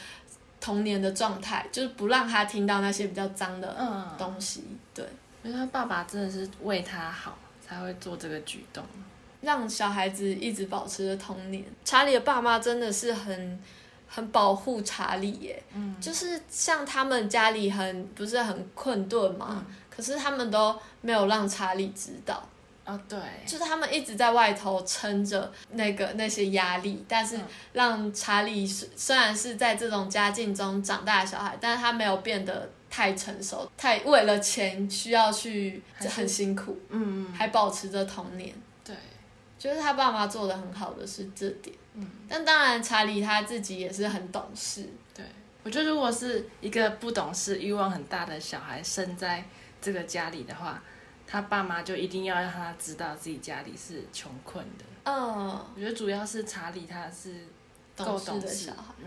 [0.58, 3.76] 童年的状态，就是不让他听到那些比较脏的
[4.16, 4.89] 东西，对。
[5.42, 8.84] 因为他爸爸真的是为他好，才会做这个举动，
[9.40, 11.64] 让小孩子一直保持着童年。
[11.82, 13.58] 查理的爸妈真的是很
[14.06, 22.46] 很保护查理耶，嗯，就是像他们家里很不是很困顿嘛，可是他们都没有让查理知道。
[22.84, 27.38] 哦，对，就是他们一直在外头撑着那个那些压力，但是
[27.72, 32.68] 让查理虽然是在这种家境中长大的小孩，但是他没有变得。
[32.90, 38.52] 太成熟，太为了钱需要去很辛苦，嗯嗯，还保持着童年，
[38.84, 38.94] 对，
[39.56, 45.24] 就是他爸妈做的很好的是这点，嗯，但当然查理他自己也是很懂事，对，
[45.62, 49.44] 我觉得如果是一个不懂事、欲望很大的小孩生在
[49.80, 50.82] 这个家里的话，
[51.28, 57.46] 他爸妈就一定要让他知道自己家里是穷困的，嗯，我觉得主要是查理他是
[57.96, 59.06] 够懂事的小孩，嗯。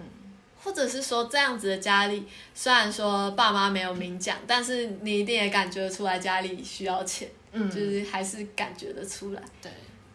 [0.64, 9.70] 或者是说这样子的家里，虽然说爸妈没有明讲，但是你一定也感觉出来家里需要钱，嗯，就是还是感觉得出来，对，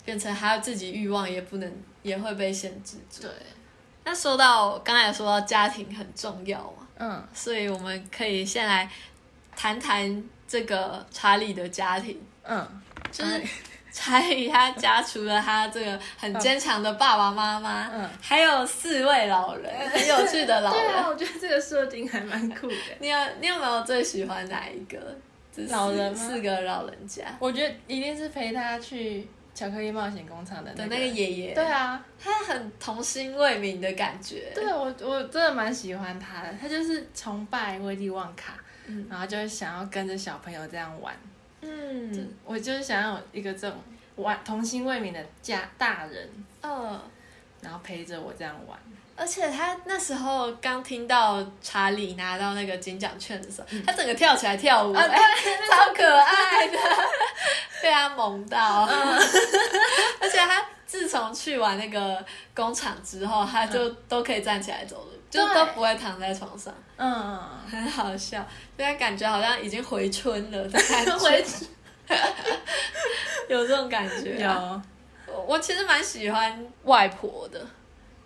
[0.04, 1.72] 变成还有自己欲望也不能
[2.02, 3.30] 也会被限制住，对。
[4.04, 8.90] 那说到刚才说到家庭很重要嘛，嗯，所以我们可以先来
[9.54, 12.66] 谈谈这个查理的家庭，嗯，
[13.12, 13.42] 就是。
[14.00, 20.80] 查理他家除了他这个很坚强的爸爸妈妈，嗯，还有四位老人， 很有趣的老人。
[20.80, 22.76] 对啊，我觉得这个设定还蛮酷的。
[23.00, 24.98] 你有你有没有最喜欢哪一个？
[25.70, 31.52] 老人四个老人家，我觉得一定是陪他去巧克力冒险工厂的的那个爷爷。
[31.52, 34.52] 对啊，他很童心未泯的感觉。
[34.54, 38.54] 对我我真的蛮喜欢他的，他就是崇拜威利旺卡，
[38.86, 41.12] 嗯然后就是想要跟着小朋友这样玩。
[41.60, 43.76] 嗯，我就是想要一个这种
[44.16, 46.28] 玩童心未泯的家大人，
[46.62, 47.00] 嗯，
[47.60, 48.78] 然后陪着我这样玩。
[49.16, 55.08] 而且他那时候刚听到查理拿到那个金奖券的时候，他整个跳起来跳舞，哎，
[55.68, 56.78] 超可爱的，
[57.82, 58.86] 被他萌到。
[58.88, 59.18] 嗯。
[60.20, 66.72] 而且他自从去完那个工厂之后，他就都可以站起来走路，就都不会躺在床上。
[66.96, 67.38] 嗯，
[67.70, 71.44] 很好笑，现在感觉好像已经回春了的感觉，
[73.48, 74.38] 有这种感觉。
[74.38, 74.82] 有，
[75.46, 77.60] 我其实蛮喜欢外婆的。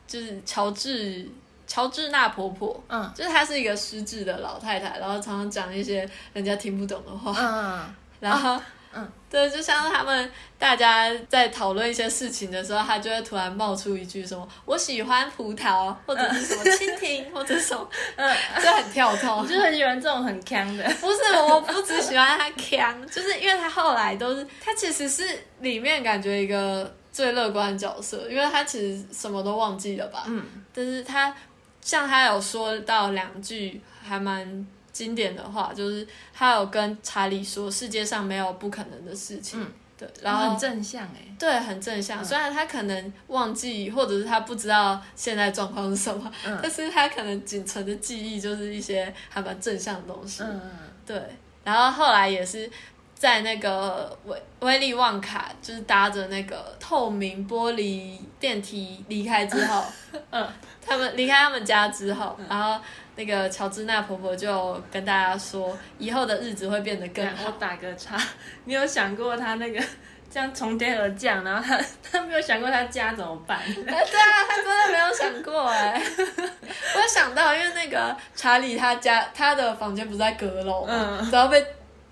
[0.05, 1.27] 就是乔治
[1.67, 8.61] 乔治娜婆婆，嗯，就是她是一个失智的老太太，然后常常讲一些人家听不懂的话，嗯，然后，
[8.95, 25.25] 嗯，对，就像他们大家在讨论一些事情的时候，他就会突然冒出一句什么“我喜欢葡萄”或者是什么蜻蜓或者什么， 嗯，就很跳脱，我就很喜欢这种很强的，不是，我不只喜欢他强，就是因为他后来都是他其实是
[25.61, 26.95] 里面感觉一个。
[27.13, 30.25] 最乐观的角色，因为他其实什么都忘记了吧？
[30.27, 31.31] 嗯，但是他
[31.83, 39.61] 像他有说到两句还蛮经典的话，就是他有跟查理说世界上没有不可能的事情。
[39.63, 39.67] 嗯，
[39.97, 42.25] 对，然后很正向哎，对，很正向。
[42.25, 46.31] 虽然他可能忘记，或者是他不知道现在状况是什么，
[46.63, 50.43] 但是他可能仅存的记忆就是一些还蛮正向的东西。
[50.43, 50.71] 嗯嗯，
[51.07, 51.23] 对。
[51.65, 52.71] 然后后来也是。
[53.15, 59.85] 在那个威威利旺卡就是搭着那个透明玻璃电梯离开之后，
[60.31, 60.45] 嗯，
[60.85, 62.83] 他们离开他们家之后，然后
[63.17, 67.47] 那个乔治娜婆婆就跟大家说，以后的日子会变得更好。
[67.47, 68.17] 我打个叉，
[68.65, 69.81] 你有想过他那个
[70.31, 73.61] 这样从天而降，然后他他没有想过他家怎么办？
[73.75, 76.01] 对啊，他真的没有想过哎。
[76.95, 81.65] 我有想到，因为那个查理他家他的房间不在阁楼嘛，只要被。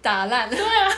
[0.03, 0.89] 打烂，对啊，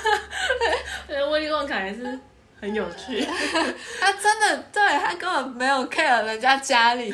[1.08, 2.16] 对，威利旺卡也是
[2.62, 3.20] 很有趣，
[4.00, 7.12] 他真的，对他根本没有 care 人家家里，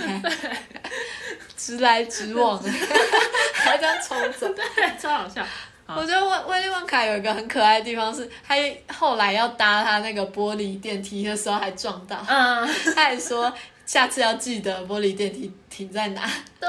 [1.56, 2.62] 直来直往，
[3.54, 4.62] 还这样冲走，对，
[5.00, 5.42] 超好笑。
[5.86, 8.54] 我觉得威威利旺卡有一个很可爱的地方是，他
[8.94, 13.50] 后来要搭他那个玻璃电梯的时候还撞到，嗯，他还说。
[13.86, 16.30] 下次要记得玻璃电梯停在哪。
[16.60, 16.68] 对，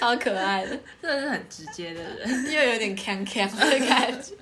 [0.00, 4.34] 超可爱的，真的是很直接的人，又有点锵锵的感觉。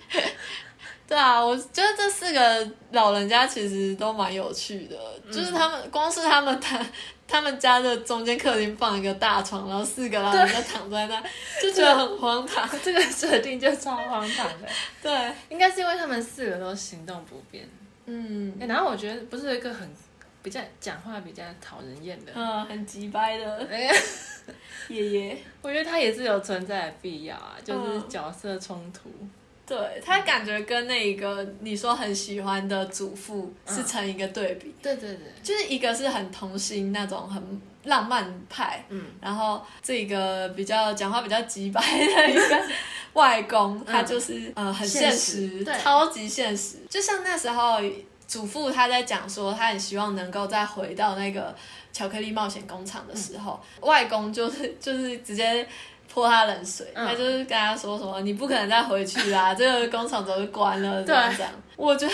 [1.09, 4.97] 对啊，我觉得这四个老人家其实都蛮有趣的，
[5.33, 6.79] 就是他们光是他们他
[7.27, 11.23] 他们家的中间客厅放一个大床，然后四个老人家躺在那，
[11.63, 12.69] 就觉得很荒唐。
[12.85, 14.69] 这个设定就超荒唐的。
[15.03, 17.69] 对，应该是因为他们四个都行动不便。
[18.07, 19.89] 嗯，然后我觉得不是一个很。
[20.41, 23.69] 比较讲话比较讨人厌的，嗯，很急掰的
[24.89, 29.11] 爷爷，我觉得他也是有存在的必要啊，就是角色冲突。
[29.69, 34.75] 对他感觉跟那一个你说很喜欢的祖父是成一个对比。
[34.83, 42.63] 对对对，就是一个是很童心那种很浪漫派，嗯，然后这个比较讲话比较直白的一个
[43.13, 47.81] 外公，他就是呃很现实，超级现实，就像那时候。
[48.29, 51.57] 祖父他在讲说，他很希望能够再回到那个
[51.95, 55.67] 巧克力冒险工厂的时候，外公就是就是直接
[56.13, 61.53] 泼他冷水，他就是跟他说什么，你不可能再回去啦， 这个工厂早就关了，这样这样。
[61.77, 62.13] 我觉得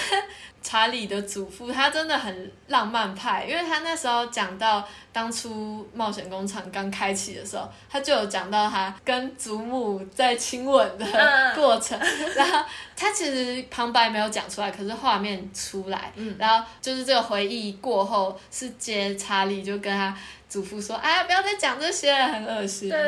[0.63, 4.87] 查理的祖父他真的很浪漫派，因为他那时候讲到。
[5.15, 11.07] 当初冒险工厂刚开启的时候，他就有讲到他跟祖母在亲吻的
[11.55, 11.97] 过程，
[12.35, 12.59] 然后
[12.97, 20.13] 他其实旁白没有讲出来，可是画面出来，然后就是这个回忆过后是接查理就跟他
[20.55, 22.99] 祖父说：“哎呀，不要再讲这些了，很恶心。”对。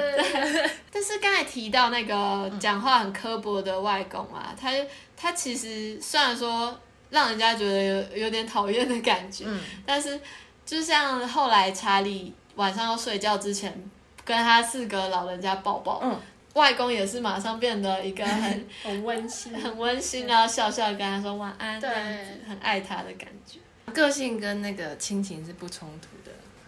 [0.92, 4.72] 但是刚才提到那个讲话很刻薄的外公啊，他
[5.16, 6.76] 他其实虽然说
[7.11, 9.44] 让人家觉得有有点讨厌的感觉，
[9.86, 10.20] 但是。
[10.66, 13.72] 就像后来查理晚上要睡觉之前，
[14.24, 16.20] 跟他四个老人家抱抱，嗯
[16.55, 22.18] 外公也是马上变得一个很 很温馨、很温馨，然后笑笑跟他说晚安，这样子
[22.49, 23.61] 很爱他的感觉。
[23.94, 26.15] 个性跟那个亲情是不冲突的，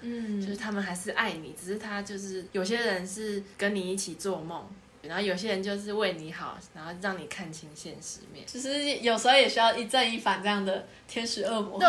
[0.08, 4.66] 嗯，就是他们还是爱你，只是他就是有些人是跟你一起做梦。
[5.00, 8.44] 然后有些人就是为你好，然后让你看清现实面。
[8.46, 11.88] 其实有时候也需要一正一反这样的天使恶魔，对，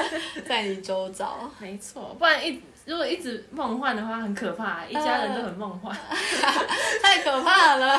[0.46, 1.50] 在你周遭。
[1.58, 5.96] 没错，不然一如果一直梦幻的话，很可怕，一家人都很梦幻，
[7.02, 7.98] 太可怕了。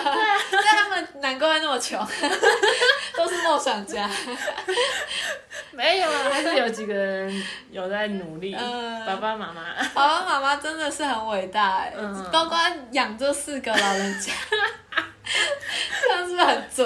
[0.52, 1.98] 对啊，他们难怪那么穷，
[3.16, 4.10] 都是梦想家。
[5.72, 8.54] 没有啊，还是有几个人有在努力。
[9.06, 9.64] 爸爸妈妈，
[9.94, 11.94] 爸爸妈妈真的是很伟大哎，
[12.32, 12.58] 包括
[12.92, 14.32] 养这四个老人家，
[16.02, 16.86] 这样是不是很嘴？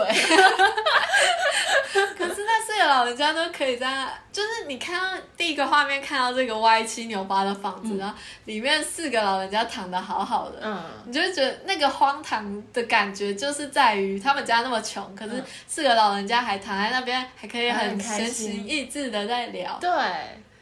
[2.78, 8.16] 个老人家都可以在那，就是你看到第一个画面，看到这个歪七扭八的房子，然后
[8.46, 19.90] 里面四个老人家躺的好好的，嗯，你就会觉得那个荒唐的感觉，就是在于他们家那么穷，可是四个老人家还躺在那边，还可以很闲情逸致的在聊，对，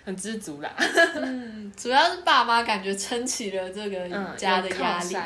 [0.06, 0.72] 很知足啦。
[1.16, 5.18] 嗯，主要是爸妈感觉撑起了这个家的压力，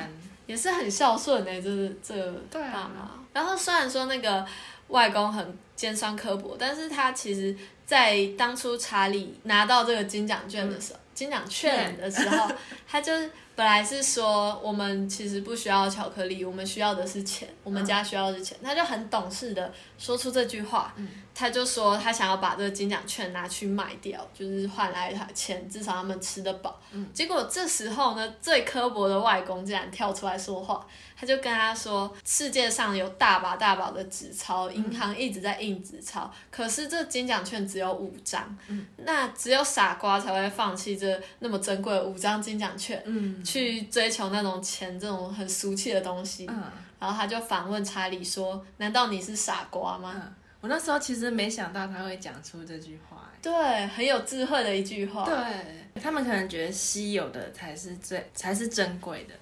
[0.46, 2.16] 也是很孝顺的，就是这
[2.52, 3.12] 爸妈。
[3.32, 4.46] 然后虽然说那个
[4.90, 12.50] 外公很尖酸刻薄，但是他其实，在当初查理拿到这个金奖券的时候，金奖券的时候，
[12.88, 13.12] 他就
[13.54, 20.94] 本来是说我们其实不需要巧克力，我们需要的是钱，我们家需要的是钱，他就很懂事的说出这句话。
[21.36, 26.78] 他就说他想要把这个金奖券拿去卖掉，就是换来他钱，至少他们吃得饱。
[27.14, 30.86] 结果这时候呢，最刻薄的外公竟然跳出来说话。
[31.18, 38.58] 他就跟他说，世界上有大把大把的纸钞，银行一直在印纸钞，可是这金奖券只有五张，
[38.98, 41.09] 那只有傻瓜才会放弃这
[41.40, 46.46] 那么珍贵的五张金奖券，嗯去追求那种钱这种很俗气的东西。
[46.50, 46.64] 嗯
[47.00, 55.24] 然后他就反问查理说：“难道你是傻瓜吗？”我那时候其实没想到他会讲出这句话，对，很有智慧的一句话。
[55.24, 59.34] 对他们可能觉得稀有的才是最才是珍贵的。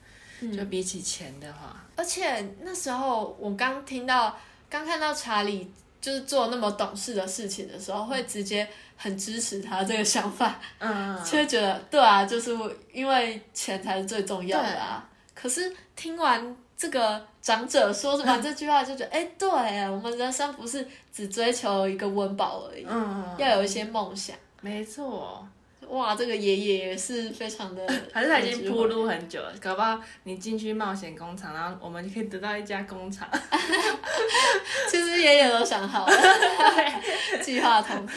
[0.56, 4.38] 就比起钱的话，而且那时候我刚听到、
[4.70, 5.68] 刚看到查理
[6.00, 12.52] 就是做那么懂事的事情的时候，会直接很支持他这个想法，嗯，就会觉得对啊，就是
[12.92, 15.08] 因为钱才是最重要的啊。
[15.36, 19.48] 可是听完这个长者说完这句话，就觉得哎，对，
[19.90, 25.48] 我们人生不是只追求一个温饱而已，嗯，要有一些梦想，没错。
[25.90, 33.28] 哇，这个爷爷也是非常的， 还是他已经铺路很久了，搞不好你进去冒险工厂，然后我们就可以得到一家工厂。
[34.90, 36.14] 其实爷爷都想好了，
[37.42, 38.08] 计划通。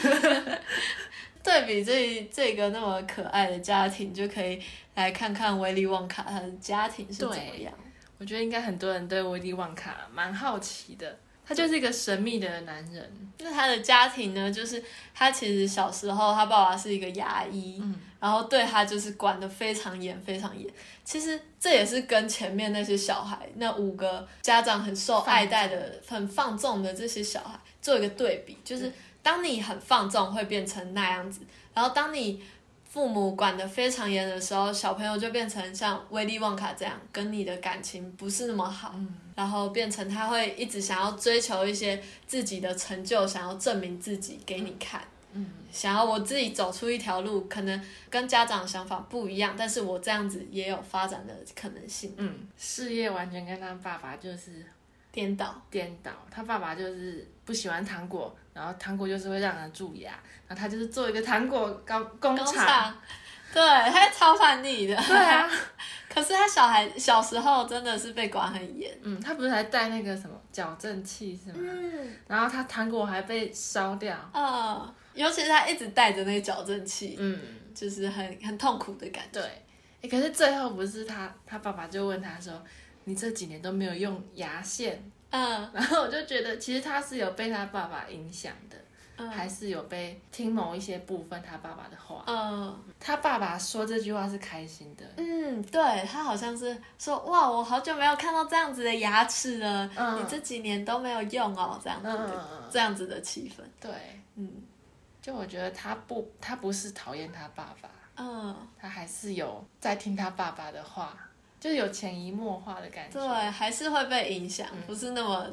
[1.43, 4.61] 对比这这个那么可爱的家庭，就可以
[4.93, 7.73] 来看看威利旺卡他的家庭是怎么样。
[8.19, 11.17] 我觉得应该很多人对威利旺卡蛮好奇的。
[11.45, 13.11] 他就是一个神秘的男人。
[13.39, 14.51] 那他的家庭呢？
[14.51, 14.83] 就是
[15.13, 17.81] 他其实小时候，他爸爸是一个牙医，
[18.19, 20.71] 然后对他就是管得非常严，非常严。
[21.03, 28.57] 其实这也是跟前面那些小孩，那五个家长很受爱戴的、很放纵的这些小孩做一个对比。
[28.63, 28.91] 就是
[29.23, 31.41] 当你很放纵，会变成那样子；
[31.73, 32.43] 然后当你
[32.91, 38.93] 父母管得非常严的时候，小朋友就变成像威利旺卡这样，跟你的感情不是那么好，
[39.33, 52.13] 然后变成他会一直想要追求一些自己的成就，想要证明自己给你看，嗯想要我自己走出一条路，可能跟家长想法不一样，但是我这样子也有发展的可能性。
[52.17, 54.65] 嗯，事业完全跟他爸爸就是
[55.13, 56.11] 颠倒，颠倒。
[56.29, 60.11] 他爸爸就是不喜欢糖果，然后糖果就是会让人蛀牙。
[60.47, 62.93] 然后他就是做一个糖果高工厂，
[63.53, 64.95] 对，他超叛逆的。
[64.95, 65.49] 对啊，
[66.13, 68.91] 可是他小孩小时候真的是被管很严。
[69.01, 71.59] 嗯，他不是还带那个什么矫正器是吗？
[71.63, 72.13] 嗯。
[72.27, 74.15] 然后他糖果还被烧掉。
[74.33, 77.39] 嗯，尤其是他一直带着那个矫正器，嗯，
[77.73, 79.41] 就是很很痛苦的感觉。
[79.41, 79.63] 对。
[80.01, 82.51] 哎，可是最后不是他，他爸爸就问他说
[83.05, 85.69] ：“你这几年都没有用牙线？”嗯。
[85.73, 88.77] 然后我就觉得，其实他是有被他爸爸影响的。
[89.29, 99.85] 还是有被听某一些部分他爸爸的话，嗯，他爸爸说这句话是开心的，嗯，对他好像是说哇，我好久没有看到这样子的牙齿了，
[100.17, 103.91] 你这几年都没有用哦，这样子的这样子的气氛，对，
[104.37, 104.49] 嗯，
[105.21, 111.15] 就我觉得他不，他不是讨厌他爸爸，嗯，他还是有在听他爸爸的话，
[111.61, 115.47] 就是有潜移默化的感觉，对，还是会被影响，不是那么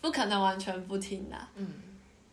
[0.00, 1.74] 不可能完全不听的，嗯。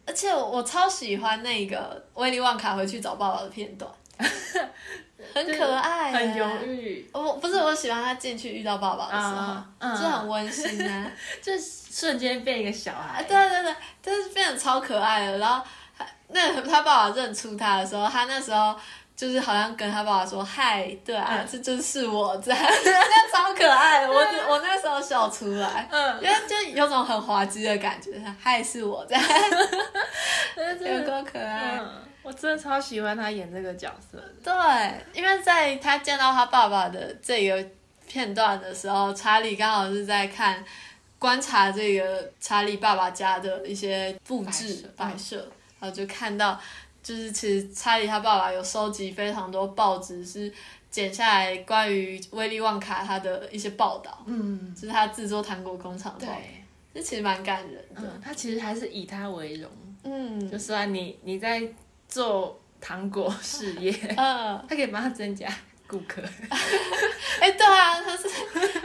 [0.05, 7.05] 而且我超喜欢那个威利旺卡回去找爸爸的片段， 很可爱，很犹豫。
[7.11, 11.11] 我不是我喜欢他进去遇到爸爸的时候，就很温馨啊，
[11.43, 13.21] 就瞬间变一个小孩。
[13.23, 15.39] 对对对，就是变得超可爱的。
[15.39, 15.61] 然后
[16.29, 18.79] 那他爸爸认出他的时候，他那时候。
[19.17, 24.15] 就是好像跟他爸爸说嗨，对啊，这就是我在， 那超可爱的，我
[24.47, 29.19] 我那时候笑出来，嗯，因为就有种很滑稽的感觉，嗨是我在，
[30.79, 31.81] 有多可爱，
[32.21, 34.23] 我真的超喜欢他演这个角色。
[34.43, 34.53] 对，
[35.13, 37.67] 因为在他见到他爸爸的这个
[38.07, 40.63] 片段的时候，查理刚好是在看
[41.17, 45.37] 观察这个查理爸爸家的一些布置摆设，
[45.79, 46.61] 然后就看到。
[47.07, 50.51] 就是其实查理他爸爸有收集非常多报纸，是
[50.91, 56.35] 剪下来关于威利旺卡他的一些报道，嗯，就是他制作糖果工厂的，对，
[56.93, 58.19] 这其实蛮感人的。
[58.21, 59.71] 他其实还是以他为荣，
[60.03, 61.63] 嗯，就说你你在
[62.09, 65.47] 做糖果事业， 嗯，他可以帮他增加。
[65.87, 66.21] 顾客，
[67.39, 68.27] 哎，对啊，他是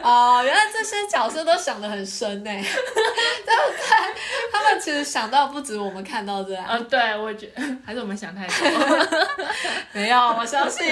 [0.03, 4.15] 哦，原来这些角色都想的很深呢，对不对？
[4.53, 6.65] 他们其实想到不止我们看到这样。
[6.69, 9.09] 嗯，对，我觉得 还是我们想太多。
[9.93, 10.87] 没有，我相信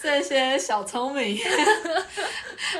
[0.00, 1.38] 这些小聪明，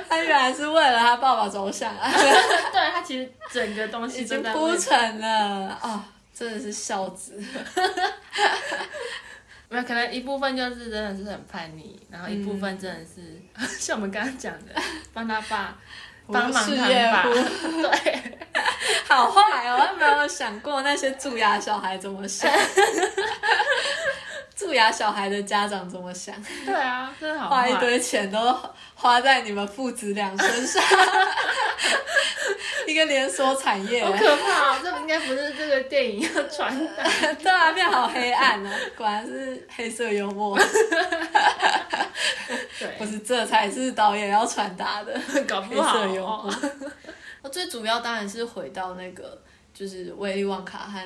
[0.08, 2.11] 他原来是为了他爸爸着想啊。
[2.12, 6.04] 对他其实整个东西已经铺成了啊，
[6.34, 7.42] 真的是孝子。
[9.70, 13.40] 没有，可能一部分就是真的是很叛逆，然后一部分真的是
[13.78, 14.74] 像我们刚刚讲的，
[15.14, 15.78] 帮他爸
[16.26, 18.38] 帮忙他爸， 对，
[19.08, 22.50] 好坏哦，他没有想过那些蛀牙小孩怎么想，
[24.61, 26.34] 蛀牙小孩的家长怎么想？
[26.66, 28.54] 对啊，真的好花一堆钱都
[28.94, 30.82] 花在你们父子俩身上。
[32.86, 34.78] 一个连锁产业，好可怕！
[34.80, 37.02] 这应该不是这个电影要传达，
[37.34, 40.58] 对啊，变好黑暗哦，果然是黑色幽默。
[42.78, 46.00] 对，不是，这才是导演要传达的，搞不好。
[47.40, 49.40] 我 最主要当然是回到那个，
[49.72, 51.00] 就是威利旺卡和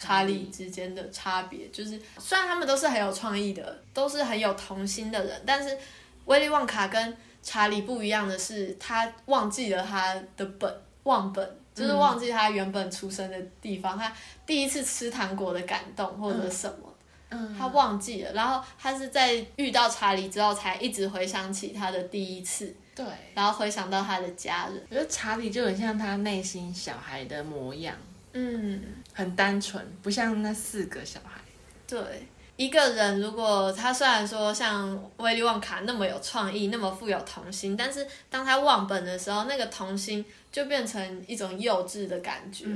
[0.00, 5.78] 查理之间的差别，就是虽然他们都是很有创意的，都是很有童心的人，但是
[6.24, 10.74] 威利旺卡跟查理不一样的是，他忘记了他的本。
[11.04, 14.12] 忘本就是忘记他原本出生的地方，他
[14.44, 16.94] 第一次吃糖果的感动或者什么，
[17.30, 18.32] 嗯他忘记了。
[18.34, 22.72] 然后他是在遇到查理之后，才一直回想起他的第一次。
[22.94, 27.96] 对，然后回想到他的家人，我觉得查理就很像他内心小孩的模样，
[28.32, 31.40] 嗯，很单纯，不像那四个小孩。
[31.86, 32.28] 对。
[32.56, 40.22] 一个人如果他虽然说像威利旺卡那么有创意，那么富有童心，但是当他忘本的时候，那个童心
[40.52, 42.66] 就变成一种幼稚的感觉。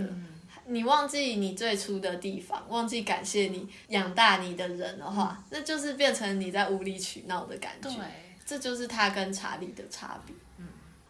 [0.65, 7.91] 你忘记你最初的地方，忘记感谢你养大你的人的话，那就是变成你在无理取闹的感觉。
[7.91, 7.99] 对，
[8.47, 10.35] 这就是他跟查理的差别。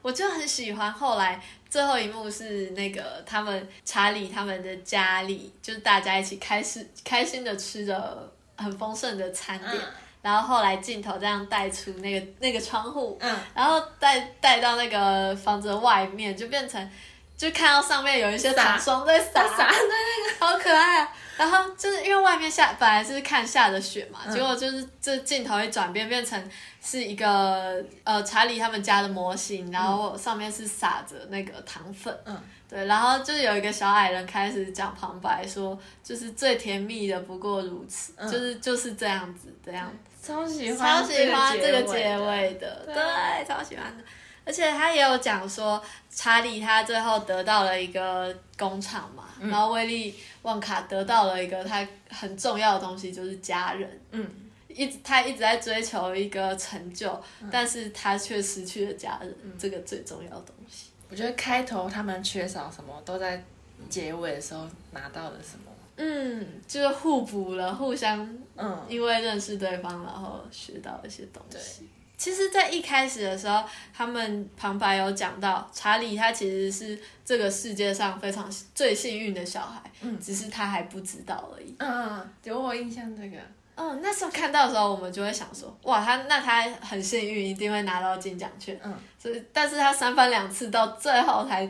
[0.05, 8.30] 嗯，我就很喜欢后来最后一幕是那个他们查理他们的家里，就是大家一起开始开心的吃着。
[8.57, 9.74] 很丰盛的餐点，
[10.22, 13.18] 然后后来镜头这样带出那个那个窗户，
[13.52, 16.88] 然后带带到那个房子的外面，就变成
[17.37, 21.12] 就看到上面有一些糖霜在洒，洒在那个好可爱啊！
[21.37, 32.16] 然后就是因为外面下本来是看下着雪嘛，结果就是这镜头一转变，变成是一个呃查理他们家的模型，然后上面是撒着那个糖粉。
[32.24, 32.41] 嗯。
[32.66, 44.03] 对，然后就是有一个小矮人开始讲旁白，说就是最甜蜜的不过如此，就是就是这样子，这样超喜欢超喜欢这个结尾的，对，超喜欢的。
[44.45, 54.01] 而且他也有讲说，查理他最后得到了一个工厂嘛，然后威利旺卡得到了一个他很重要的东西，就是家人。
[54.11, 54.30] 嗯，
[54.68, 57.18] 一直他一直在追求一个成就，
[57.51, 60.90] 但是他却失去了家人，这个最重要的东西。
[61.09, 63.42] 我觉得开头他们缺少什么，都在
[63.88, 65.70] 结尾的时候拿到了什么。
[65.97, 71.88] 嗯，就是互补了，互相嗯，因为认识对方，然后学到一些东西。
[72.16, 81.74] 其实，在一开始的时候，他们旁白有讲到，查理他其实是这个世界上非常最幸运的小孩，嗯，只是他还不知道而已。
[81.78, 83.38] 嗯嗯，有我印象这个。
[83.76, 88.78] 嗯，那时候看到的时候，我们就会想说，哇，他那他很幸运，一定会拿到金奖券。
[88.84, 91.68] 嗯，所以，但是他三番两次到最后才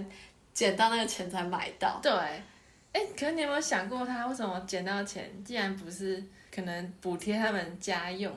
[0.53, 1.99] 捡到那个钱才买到。
[2.03, 2.13] 对，
[2.93, 6.23] 哎，可是你有没有想过，他为什么捡到钱，竟然不是
[6.55, 8.31] 可能补贴他们家用，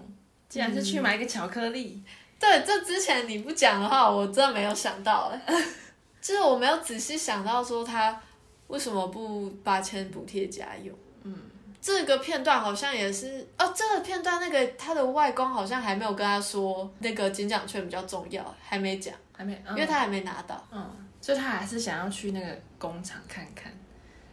[0.50, 2.02] 竟然是去买一个巧克力？
[2.40, 5.32] 对，这之前你不讲的话，我真的没有想到。
[5.32, 5.42] 哎，
[6.22, 8.22] 就是我没有仔细想到说他
[8.68, 10.96] 为什么不八千补贴家用。
[11.24, 11.36] 嗯。
[11.80, 23.72] 这个片段好像也是哦，这个片段那个他的外公好像还没有跟他说那个金奖券比较重要，还没讲，还没，因为他还没拿到，嗯，所以他还是想要去那个工厂看看，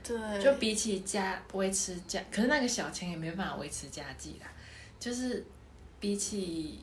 [0.03, 4.51] 对，就比起家维持家，可是那个小钱也没办法维持家计啦，
[4.99, 5.47] 就是
[6.05, 6.79] 比起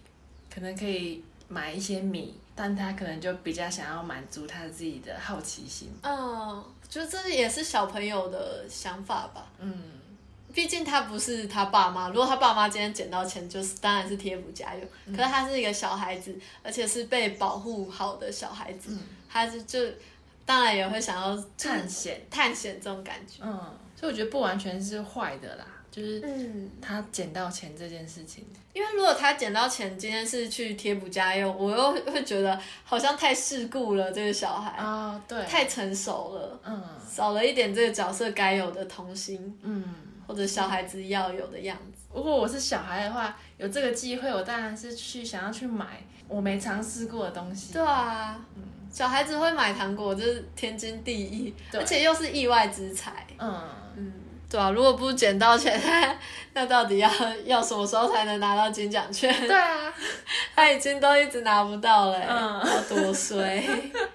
[0.52, 9.80] 可能可以买一些米，但他可能就比较想要满足他自己的好奇心，嗯，就这也是小朋友的想法吧，嗯。
[10.52, 15.16] 毕竟他不是他爸妈，如果他爸妈今天捡到钱，就是当然是贴补家用。
[15.16, 18.98] 可是他是一个小孩子，而且是被保护好的小孩子，
[19.30, 19.80] 他是就
[20.44, 23.36] 当然也会想要探险，探险这种感觉。
[23.44, 23.54] 嗯，
[23.96, 26.24] 所以我觉得不完全是坏的啦，就是
[26.82, 28.46] 他捡到钱这件事情。
[28.74, 39.84] 因为如果他捡到钱，今天是去贴补家用，我又会觉得好像太世故了，这个小孩啊，对，太成熟了，嗯，少了一点这个角色该有的童心，嗯，
[40.26, 42.06] 或者小孩子要有的样子。
[42.14, 47.74] 如果我是小孩的话，有这个机会，我当然是去想要去买我没尝试过的东西。
[47.74, 53.62] 对啊，嗯，小孩子会买糖果，这是天经地义，而且又是意外之财，嗯
[53.98, 54.14] 嗯。
[54.52, 55.82] 对啊，如果不捡到钱，
[56.54, 57.10] 那到底要
[57.46, 59.34] 要什么时候才能拿到金奖券？
[59.48, 59.94] 对啊，
[60.54, 62.20] 他已经都一直拿不到了，
[62.66, 63.64] 要多衰。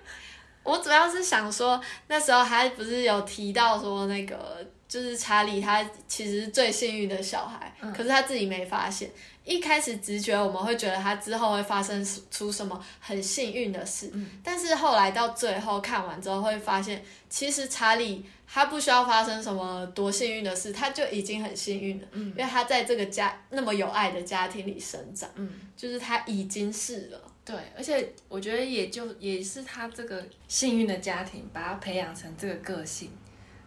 [0.62, 9.10] 我主要是想说，那时候还不是有提到说那个，就是查理他其实是最幸运的小孩，可是他自己没发现。
[9.44, 18.26] 一开始直觉我们会觉得他之后会发生出什么很幸运的事，但是后来到最后看完之后会发现，其实查理。
[18.56, 27.20] 他不需要发生什么多幸运的事，他就已经很幸运了，嗯因为他在这个家那么有爱的家庭里生长，嗯就是他已经是了。
[27.44, 33.10] 对，而且我觉得也就也是他这个幸运的家庭把他培养成这个个性，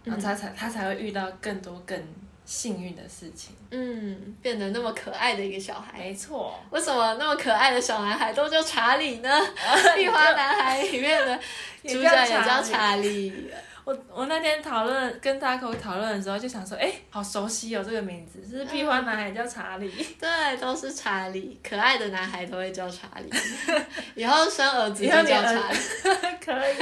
[0.03, 1.95] 然后他才他才会遇到更多更
[2.43, 3.55] 幸运的事情。
[3.69, 5.99] 嗯，变得那么可爱的一个小孩。
[5.99, 6.59] 没错。
[6.71, 9.29] 为什么那么可爱的小男孩都叫查理呢？
[9.95, 11.39] 《壁花男孩》里面的
[11.87, 13.51] 主角也叫查理。
[13.89, 19.91] 我我那天讨论跟大口讨论的时候，就想说，哎，好熟悉哦，这个名字是屁花男孩叫查理，
[20.21, 23.31] 对，都是查理，可爱的男孩都会叫查理，
[24.13, 25.77] 以后生儿子就叫查理，
[26.39, 26.75] 可以。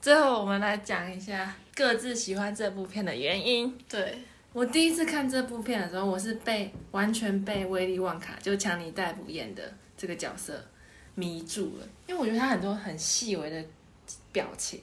[0.00, 3.72] 最后我们来讲一下各自喜欢这部片的原因。
[3.88, 4.18] 对
[4.52, 10.60] 我第一次看这部片的时候，我是被完全被威利旺卡就强尼戴普演的这个角色
[11.14, 13.64] 迷住了，因为我觉得他很多很细微的
[14.32, 14.80] 表情。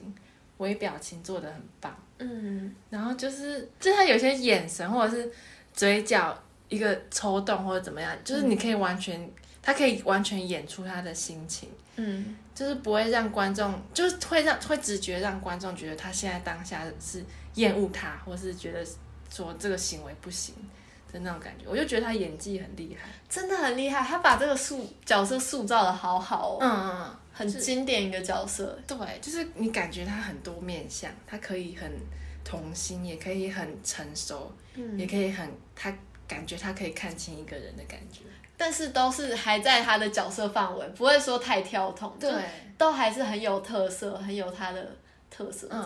[0.58, 5.30] 微表情做的很棒，嗯，然后就是，就他有些眼神或者是
[5.72, 6.36] 嘴角
[6.68, 17.24] 一个抽动或者怎么样，就是你可以完全，他可以完全演出他的心情，嗯，就是不会让观众，就是会让会直觉让观众觉得他现在当下是
[17.54, 18.86] 厌恶他，或是觉得
[19.30, 20.54] 说这个行为不行
[21.14, 27.16] 的那种感觉，我就觉得他演技很厉害，真的很厉害，他把这个塑角色塑造的好好哦，嗯嗯。
[27.36, 31.90] 很经典一个角色，对，就是你感觉他很多面相，他可以很
[32.44, 35.92] 童心，也可以很成熟，嗯，也可以很他
[36.28, 38.20] 感觉他可以看清一个人的感觉，
[38.56, 42.32] 但是都是还在他的角色范围，不会说太跳痛，对，
[42.78, 44.88] 都还是很有特色，很有他的
[45.28, 45.66] 特色。
[45.72, 45.84] 嗯，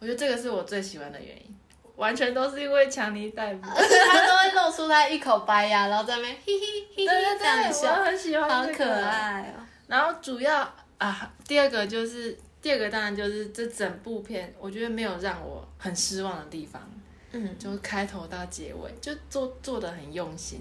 [0.00, 1.56] 我觉得这个是我最喜欢的原因，
[1.96, 6.66] 完全都是因为强尼戴普， 他都会露出他一口白牙，然后在那边嘿嘿
[6.96, 9.62] 嘿嘿这样笑，我很喜欢，好可爱哦。
[9.86, 10.60] 然后主要
[10.98, 16.82] 啊，第二个就是第二个，当然就是这整部片，我觉得没有让我很失望的地方。
[17.32, 20.60] 嗯，就开头到结尾，就做做的很用心，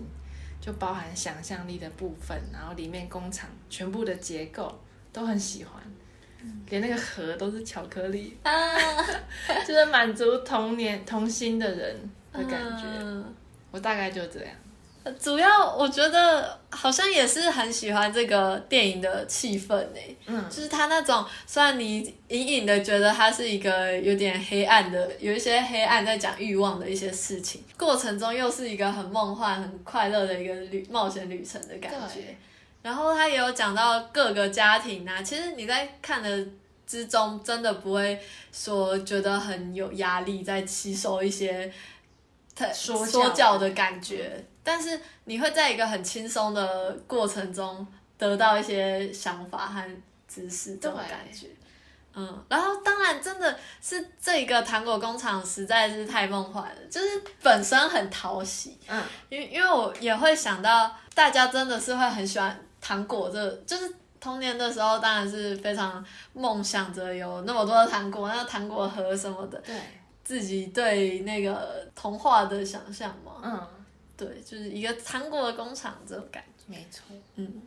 [0.59, 4.81] 就包含想象力的部分，然后里面工厂全部的结构
[5.11, 5.81] 都很喜欢，
[6.69, 8.37] 连那个盒都是巧克力。
[8.43, 8.51] 啊，
[9.67, 11.95] 就是满足童年童心的人
[12.31, 12.83] 的感觉。
[13.71, 14.49] 我大概就这样。
[15.19, 21.97] 主要我觉得好像也是很喜欢这个电影的气氛诶，嗯，就是他那种虽然你
[22.29, 32.37] 隐隐的觉得它是一个有点黑暗的，有一些黑暗在讲欲望的一些事情，过程中又是一个很梦幻、很快乐的一个旅冒险旅程的感觉。
[32.83, 36.45] 然后他也有讲到各个家庭啊，其实你在看的
[36.85, 41.73] 之中，真的不会说觉得很有压力，在吸收一些
[42.71, 44.45] 说说教的感觉。
[44.65, 47.85] 但是你会在一个很轻松的过程中
[48.17, 51.47] 得到一些想法和知识，这种感觉，
[52.13, 69.75] 嗯，然后当然真的是这个糖果工厂实在是太梦幻了，就是本身很讨喜，嗯，因为因为我也会想到大家真的是会很喜欢糖果，这就是童年的时候当然是非常梦想着有那么多的糖果，那糖果盒什么的，对，
[70.23, 73.67] 自己对那个童话的想象嘛，嗯。
[74.15, 76.63] 对，就是一个糖果的工厂这种感觉。
[76.67, 77.03] 没错，
[77.35, 77.63] 嗯，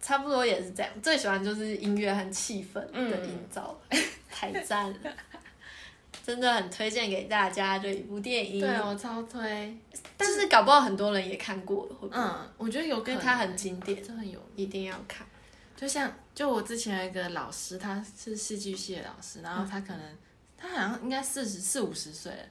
[0.00, 0.90] 差不多也是这样。
[1.02, 3.78] 最喜欢就是音乐和气氛的营造，
[4.30, 4.98] 太赞了！
[6.24, 8.60] 真的很推荐给大家这一部电影。
[8.60, 9.76] 对我超推，
[10.16, 12.18] 但是搞不好很多人也看过了，会不会？
[12.18, 15.26] 嗯，我觉得有，因为它很经典，真的有，一定要看。
[15.76, 20.00] 就像就我之前有一个老师，他是戏剧系的老师，然后他可能
[20.56, 22.42] 他好像应该四十四五十岁了。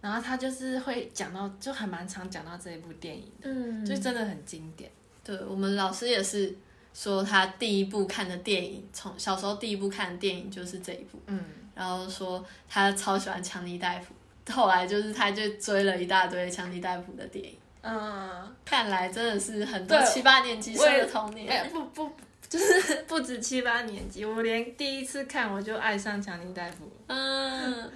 [0.00, 4.90] 然后他就是会讲到，就还蛮常讲到这一部电影的，嗯，就真的很经典。
[5.22, 6.52] 对我们老师也是
[6.92, 11.44] 说，他第一部看的电影，从小时候第一部看的电影就是这一部，嗯，
[11.74, 14.14] 然后说他超喜欢强尼戴夫，
[14.52, 17.56] 后来就是他就追了一大堆强尼戴普的电影。
[17.82, 21.70] 嗯，看来真的是很多七八年级生的童哎、年。
[21.70, 22.12] 不不，
[22.48, 26.88] 就是不止七八年级，我连第一次看我就爱上强尼戴普。
[27.08, 27.90] 嗯，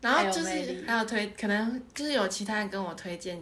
[0.00, 3.38] 然后就是还有推，可能就是有其他人跟我推荐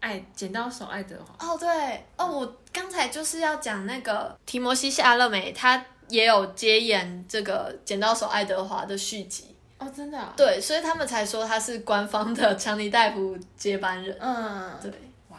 [0.00, 1.46] 爱剪刀手爱德华。
[1.46, 9.56] 哦对，哦我刚才就是要讲那个提摩西夏勒美，他也有接演这个《剪刀手爱德华》的续集。
[9.78, 10.34] 哦，真的、啊？
[10.36, 14.14] 对，所以他们才说他是官方的强尼戴夫接班人。
[14.20, 14.92] 嗯，对，
[15.30, 15.38] 哇，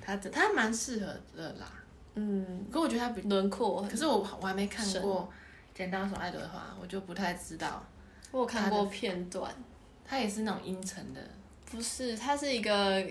[0.00, 1.06] 他的他蛮适合
[1.36, 1.72] 的啦。
[2.14, 5.28] 嗯，可我觉得他比，轮廓，可是我我还没看深过
[5.76, 7.84] 《剪刀手爱德华》，我就不太知道。
[8.30, 9.52] 我有看过片段，
[10.04, 11.20] 他也是那种阴沉的，
[11.70, 13.04] 不是，他是一个。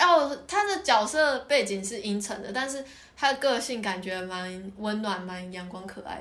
[0.00, 2.84] 哦，他的角色背景是阴沉的，但是
[3.16, 6.20] 他的个性感觉蛮温暖、蛮阳光可爱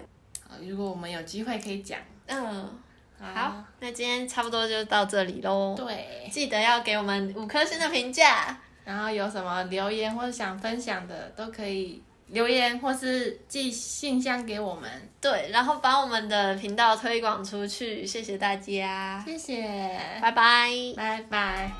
[0.61, 1.99] 如果我们有机会可以讲。
[2.27, 2.79] 嗯，
[3.19, 5.73] 好，那今天差不多就到这里喽。
[5.75, 8.59] 对，记得要给我们五颗星的评价。
[8.85, 14.89] 然后有什么留言或者想分享的，都可以留言或是寄信箱给我们。
[15.21, 20.71] 对，然后把我们的频道推广出去，谢谢大家，谢谢，拜拜。
[20.95, 21.71] 拜拜。